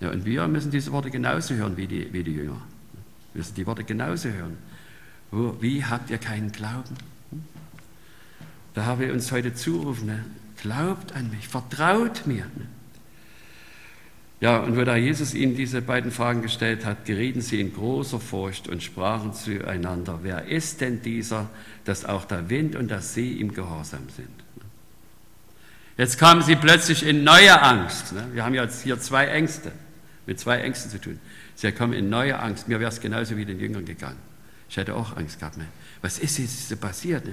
Ja, 0.00 0.10
und 0.10 0.24
wir 0.24 0.48
müssen 0.48 0.72
diese 0.72 0.90
Worte 0.90 1.12
genauso 1.12 1.54
hören 1.54 1.76
wie 1.76 1.86
die, 1.86 2.12
wie 2.12 2.24
die 2.24 2.32
Jünger. 2.32 2.60
Wir 3.32 3.38
müssen 3.38 3.54
die 3.54 3.64
Worte 3.64 3.84
genauso 3.84 4.28
hören. 4.28 4.56
Wo, 5.30 5.56
wie 5.60 5.84
habt 5.84 6.10
ihr 6.10 6.18
keinen 6.18 6.50
Glauben? 6.50 6.96
Da 8.76 9.00
wir 9.00 9.10
uns 9.14 9.32
heute 9.32 9.54
zurufen, 9.54 10.04
ne? 10.04 10.22
glaubt 10.60 11.16
an 11.16 11.30
mich, 11.30 11.48
vertraut 11.48 12.26
mir. 12.26 12.44
Ne? 12.44 12.66
Ja, 14.38 14.58
und 14.58 14.76
wo 14.76 14.84
da 14.84 14.96
Jesus 14.96 15.32
ihnen 15.32 15.56
diese 15.56 15.80
beiden 15.80 16.10
Fragen 16.10 16.42
gestellt 16.42 16.84
hat, 16.84 17.06
gerieten 17.06 17.40
sie 17.40 17.58
in 17.58 17.72
großer 17.72 18.20
Furcht 18.20 18.68
und 18.68 18.82
sprachen 18.82 19.32
zueinander, 19.32 20.18
wer 20.24 20.44
ist 20.44 20.82
denn 20.82 21.00
dieser, 21.00 21.48
dass 21.86 22.04
auch 22.04 22.26
der 22.26 22.50
Wind 22.50 22.76
und 22.76 22.90
das 22.90 23.14
See 23.14 23.32
ihm 23.32 23.54
gehorsam 23.54 24.10
sind? 24.14 24.28
Jetzt 25.96 26.18
kamen 26.18 26.42
sie 26.42 26.54
plötzlich 26.54 27.02
in 27.02 27.24
neue 27.24 27.62
Angst. 27.62 28.12
Ne? 28.12 28.26
Wir 28.34 28.44
haben 28.44 28.52
jetzt 28.52 28.82
hier 28.82 29.00
zwei 29.00 29.24
Ängste, 29.28 29.72
mit 30.26 30.38
zwei 30.38 30.58
Ängsten 30.58 30.90
zu 30.90 31.00
tun. 31.00 31.18
Sie 31.54 31.72
kommen 31.72 31.94
in 31.94 32.10
neue 32.10 32.38
Angst. 32.38 32.68
Mir 32.68 32.78
wäre 32.78 32.90
es 32.90 33.00
genauso 33.00 33.38
wie 33.38 33.46
den 33.46 33.58
Jüngern 33.58 33.86
gegangen. 33.86 34.18
Ich 34.68 34.76
hätte 34.76 34.94
auch 34.94 35.16
Angst 35.16 35.38
gehabt. 35.40 35.56
Was 36.02 36.18
ist 36.18 36.36
jetzt 36.36 36.78
passiert? 36.78 37.24
Ne? 37.24 37.32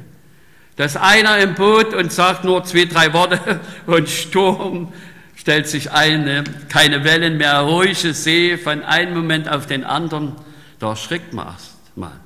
Da 0.76 0.86
ist 0.86 0.98
einer 0.98 1.38
im 1.38 1.54
Boot 1.56 1.94
und 1.94 2.12
sagt 2.12 2.44
nur 2.44 2.64
zwei, 2.64 2.86
drei 2.86 3.14
Worte 3.14 3.60
und 3.86 4.10
Sturm 4.10 4.92
stellt 5.36 5.68
sich 5.68 5.92
ein, 5.92 6.24
ne? 6.24 6.44
keine 6.70 7.04
Wellen 7.04 7.38
mehr, 7.38 7.60
ruhige 7.62 8.14
See 8.14 8.58
von 8.58 8.84
einem 8.84 9.14
Moment 9.14 9.50
auf 9.50 9.68
den 9.68 9.84
anderen. 9.84 10.34
Da 10.80 10.90
erschrickt 10.90 11.34
man 11.34 11.48
erst 11.48 11.76
mal, 11.96 12.20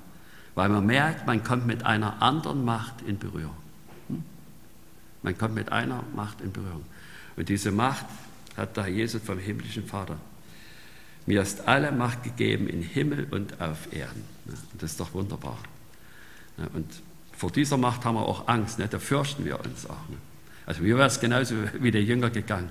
weil 0.55 0.69
man 0.69 0.85
merkt, 0.85 1.27
man 1.27 1.43
kommt 1.43 1.67
mit 1.67 1.85
einer 1.85 2.21
anderen 2.21 2.63
Macht 2.63 3.01
in 3.05 3.17
Berührung. 3.17 3.57
Hm? 4.07 4.23
Man 5.23 5.37
kommt 5.37 5.55
mit 5.55 5.71
einer 5.71 6.03
Macht 6.15 6.41
in 6.41 6.51
Berührung. 6.53 6.85
Und 7.35 7.49
diese 7.49 7.71
Macht 7.71 8.05
hat 8.55 8.77
da 8.77 8.87
Jesus 8.87 9.21
vom 9.21 9.39
himmlischen 9.39 9.85
Vater. 9.85 10.17
Mir 11.25 11.41
ist 11.41 11.67
alle 11.67 11.91
Macht 11.91 12.23
gegeben 12.23 12.67
in 12.67 12.81
Himmel 12.81 13.27
und 13.29 13.59
auf 13.59 13.91
Erden. 13.91 14.23
Das 14.79 14.91
ist 14.91 14.99
doch 14.99 15.13
wunderbar. 15.13 15.57
Und 16.73 16.87
vor 17.37 17.51
dieser 17.51 17.77
Macht 17.77 18.03
haben 18.03 18.15
wir 18.15 18.25
auch 18.25 18.47
Angst, 18.47 18.79
da 18.79 18.99
fürchten 18.99 19.45
wir 19.45 19.59
uns 19.63 19.85
auch. 19.85 19.95
Also 20.65 20.81
mir 20.81 20.97
wäre 20.97 21.07
es 21.07 21.19
genauso 21.19 21.55
wie 21.79 21.91
der 21.91 22.03
Jünger 22.03 22.31
gegangen. 22.31 22.69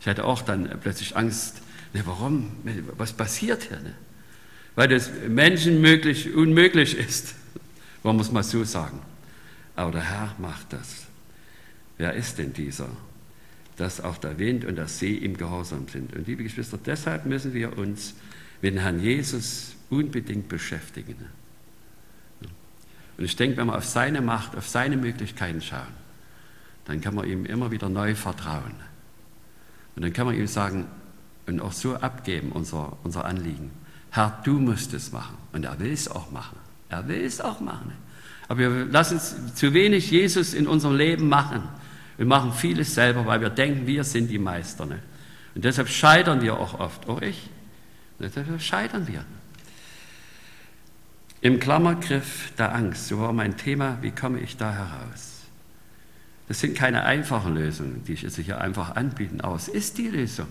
Ich 0.00 0.08
hatte 0.08 0.24
auch 0.24 0.40
dann 0.40 0.68
plötzlich 0.80 1.14
Angst, 1.14 1.60
ne, 1.92 2.02
warum, 2.06 2.52
was 2.96 3.12
passiert 3.12 3.64
hier? 3.64 3.78
Ne? 3.80 3.94
Weil 4.74 4.88
das 4.88 5.10
Menschen 5.28 5.82
möglich, 5.82 6.34
unmöglich 6.34 6.96
ist, 6.96 7.34
wollen 8.02 8.16
wir 8.16 8.22
es 8.22 8.32
mal 8.32 8.42
so 8.42 8.64
sagen. 8.64 9.00
Aber 9.76 9.92
der 9.92 10.02
Herr 10.02 10.34
macht 10.38 10.72
das. 10.72 11.06
Wer 11.98 12.14
ist 12.14 12.38
denn 12.38 12.54
dieser? 12.54 12.88
Dass 13.76 14.00
auch 14.00 14.16
der 14.16 14.38
Wind 14.38 14.64
und 14.64 14.76
der 14.76 14.88
See 14.88 15.14
ihm 15.14 15.36
gehorsam 15.36 15.86
sind. 15.86 16.16
Und 16.16 16.26
liebe 16.26 16.42
Geschwister, 16.44 16.78
deshalb 16.84 17.26
müssen 17.26 17.52
wir 17.52 17.76
uns 17.76 18.14
mit 18.62 18.74
dem 18.74 18.80
Herrn 18.80 19.02
Jesus 19.02 19.74
unbedingt 19.90 20.48
beschäftigen. 20.48 21.16
Und 23.18 23.24
ich 23.24 23.36
denke, 23.36 23.56
wenn 23.56 23.66
wir 23.66 23.76
auf 23.76 23.84
seine 23.84 24.20
Macht, 24.20 24.56
auf 24.56 24.68
seine 24.68 24.96
Möglichkeiten 24.96 25.60
schauen, 25.60 25.92
dann 26.84 27.00
kann 27.00 27.14
man 27.14 27.28
ihm 27.28 27.44
immer 27.44 27.70
wieder 27.70 27.88
neu 27.88 28.14
vertrauen. 28.14 28.74
Und 29.96 30.02
dann 30.02 30.12
kann 30.12 30.26
man 30.26 30.36
ihm 30.36 30.46
sagen 30.46 30.86
und 31.46 31.60
auch 31.60 31.72
so 31.72 31.96
abgeben, 31.96 32.52
unser, 32.52 32.96
unser 33.02 33.24
Anliegen. 33.24 33.72
Herr, 34.10 34.40
du 34.44 34.52
musst 34.52 34.94
es 34.94 35.12
machen. 35.12 35.36
Und 35.52 35.64
er 35.64 35.78
will 35.80 35.92
es 35.92 36.08
auch 36.08 36.30
machen. 36.30 36.56
Er 36.88 37.08
will 37.08 37.24
es 37.24 37.40
auch 37.40 37.60
machen. 37.60 37.92
Aber 38.46 38.60
wir 38.60 38.84
lassen 38.86 39.20
zu 39.54 39.74
wenig 39.74 40.10
Jesus 40.10 40.54
in 40.54 40.66
unserem 40.66 40.96
Leben 40.96 41.28
machen. 41.28 41.62
Wir 42.16 42.26
machen 42.26 42.52
vieles 42.52 42.94
selber, 42.94 43.26
weil 43.26 43.40
wir 43.40 43.50
denken, 43.50 43.86
wir 43.86 44.04
sind 44.04 44.28
die 44.28 44.38
Meister. 44.38 44.84
Und 44.84 45.64
deshalb 45.64 45.88
scheitern 45.88 46.40
wir 46.40 46.54
auch 46.54 46.78
oft, 46.78 47.08
auch 47.08 47.20
ich. 47.20 47.50
Deshalb 48.18 48.60
scheitern 48.60 49.06
wir. 49.06 49.24
Im 51.48 51.60
Klammergriff 51.60 52.52
der 52.58 52.74
Angst, 52.74 53.08
so 53.08 53.20
war 53.20 53.32
mein 53.32 53.56
Thema, 53.56 53.96
wie 54.02 54.10
komme 54.10 54.38
ich 54.38 54.58
da 54.58 54.70
heraus? 54.70 55.44
Das 56.46 56.60
sind 56.60 56.76
keine 56.76 57.04
einfachen 57.04 57.54
Lösungen, 57.54 58.04
die 58.06 58.12
ich 58.12 58.20
jetzt 58.20 58.36
hier 58.36 58.60
einfach 58.60 58.96
anbieten, 58.96 59.40
aber 59.40 59.56
es 59.56 59.66
ist 59.66 59.96
die 59.96 60.08
Lösung. 60.08 60.48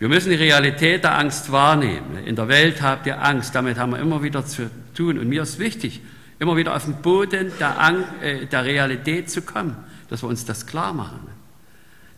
Wir 0.00 0.08
müssen 0.08 0.30
die 0.30 0.34
Realität 0.34 1.04
der 1.04 1.16
Angst 1.16 1.52
wahrnehmen. 1.52 2.18
In 2.26 2.34
der 2.34 2.48
Welt 2.48 2.82
habt 2.82 3.06
ihr 3.06 3.22
Angst, 3.22 3.54
damit 3.54 3.78
haben 3.78 3.92
wir 3.92 4.00
immer 4.00 4.24
wieder 4.24 4.44
zu 4.44 4.68
tun. 4.92 5.20
Und 5.20 5.28
mir 5.28 5.42
ist 5.42 5.60
wichtig, 5.60 6.00
immer 6.40 6.56
wieder 6.56 6.74
auf 6.74 6.86
den 6.86 6.96
Boden 6.96 7.52
der, 7.60 7.80
Ang 7.80 8.02
äh, 8.22 8.46
der 8.46 8.64
Realität 8.64 9.30
zu 9.30 9.40
kommen, 9.40 9.76
dass 10.08 10.24
wir 10.24 10.28
uns 10.28 10.44
das 10.44 10.66
klar 10.66 10.92
machen. 10.92 11.28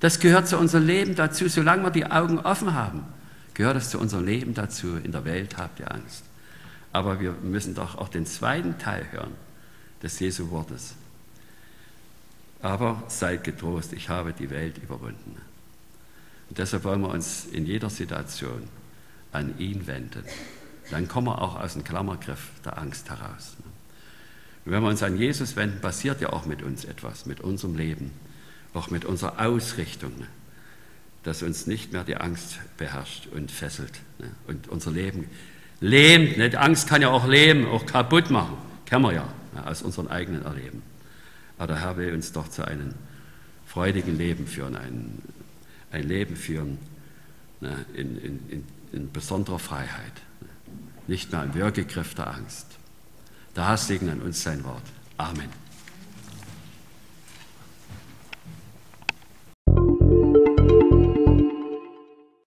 Das 0.01 0.21
gehört 0.21 0.49
zu 0.49 0.57
unserem 0.57 0.87
Leben 0.87 1.15
dazu, 1.15 1.51
solange 1.51 1.83
wir 1.83 1.91
die 1.91 2.07
Augen 2.07 2.39
offen 2.39 2.73
haben, 2.73 3.03
gehört 3.53 3.77
es 3.77 3.91
zu 3.91 3.99
unserem 3.99 4.25
Leben 4.25 4.55
dazu. 4.55 4.97
In 4.97 5.13
der 5.13 5.27
Welt 5.27 5.59
habt 5.59 5.81
ihr 5.81 5.93
Angst. 5.93 6.26
Aber 6.93 7.21
wir 7.21 7.33
müssen 7.33 7.75
doch 7.75 7.97
auch 7.97 8.09
den 8.09 8.27
zweiten 8.27 8.79
Teil 8.79 9.07
hören 9.13 9.33
des 10.03 10.19
Jesu 10.21 10.51
Wortes. 10.51 10.95
Aber 12.63 13.03
seid 13.09 13.45
getrost, 13.45 13.93
ich 13.93 14.09
habe 14.09 14.33
die 14.33 14.51
Welt 14.51 14.79
überwunden. 14.79 15.41
Und 16.49 16.59
deshalb 16.59 16.85
wollen 16.85 17.01
wir 17.01 17.11
uns 17.11 17.47
in 17.47 17.67
jeder 17.67 17.91
Situation 17.91 18.69
an 19.33 19.59
ihn 19.59 19.87
wenden. 19.87 20.25
Dann 20.91 21.09
kommen 21.09 21.27
wir 21.27 21.43
auch 21.43 21.61
aus 21.61 21.75
dem 21.75 21.85
Klammergriff 21.85 22.51
der 22.65 22.79
Angst 22.79 23.11
heraus. 23.11 23.57
Und 24.65 24.73
wenn 24.73 24.83
wir 24.83 24.89
uns 24.89 25.03
an 25.03 25.17
Jesus 25.17 25.57
wenden, 25.57 25.81
passiert 25.81 26.21
ja 26.21 26.33
auch 26.33 26.47
mit 26.47 26.63
uns 26.63 26.85
etwas, 26.85 27.27
mit 27.27 27.41
unserem 27.41 27.77
Leben, 27.77 28.13
auch 28.75 28.91
mit 28.91 29.05
unserer 29.05 29.41
Ausrichtung, 29.41 30.13
dass 31.23 31.43
uns 31.43 31.67
nicht 31.67 31.93
mehr 31.93 32.05
die 32.05 32.17
Angst 32.17 32.59
beherrscht 32.77 33.27
und 33.27 33.51
fesselt 33.51 34.01
und 34.47 34.69
unser 34.69 34.93
Leben 34.93 35.29
lähmt. 35.81 36.37
Die 36.37 36.57
Angst 36.57 36.89
kann 36.89 37.03
ja 37.03 37.09
auch 37.09 37.27
lähmen, 37.27 37.67
auch 37.67 37.87
kaputt 37.87 38.31
machen, 38.31 38.57
kennen 38.85 39.05
wir 39.05 39.13
ja 39.13 39.29
aus 39.65 39.83
unserem 39.83 40.09
eigenen 40.09 40.45
Erleben. 40.45 40.83
Aber 41.59 41.69
der 41.69 41.81
Herr 41.81 41.97
will 41.97 42.13
uns 42.15 42.33
doch 42.33 42.49
zu 42.49 42.67
einem 42.67 42.95
freudigen 43.67 44.17
Leben 44.17 44.47
führen, 44.47 44.77
ein, 44.77 45.23
ein 45.91 46.03
Leben 46.05 46.37
führen 46.37 46.79
ne, 47.61 47.85
in, 47.95 48.17
in, 48.19 48.49
in, 48.49 48.65
in, 48.93 49.13
besonderer 49.13 49.59
Freiheit, 49.59 50.13
ne, 50.41 50.49
nicht 51.07 51.33
mehr 51.33 51.45
im 51.45 51.55
Würgegriff 51.55 52.15
der 52.15 52.35
Angst. 52.35 52.67
Da 53.55 53.77
segne 53.77 54.13
an 54.13 54.21
uns 54.21 54.43
sein 54.43 54.65
Wort. 54.65 54.83
Amen. 55.17 55.66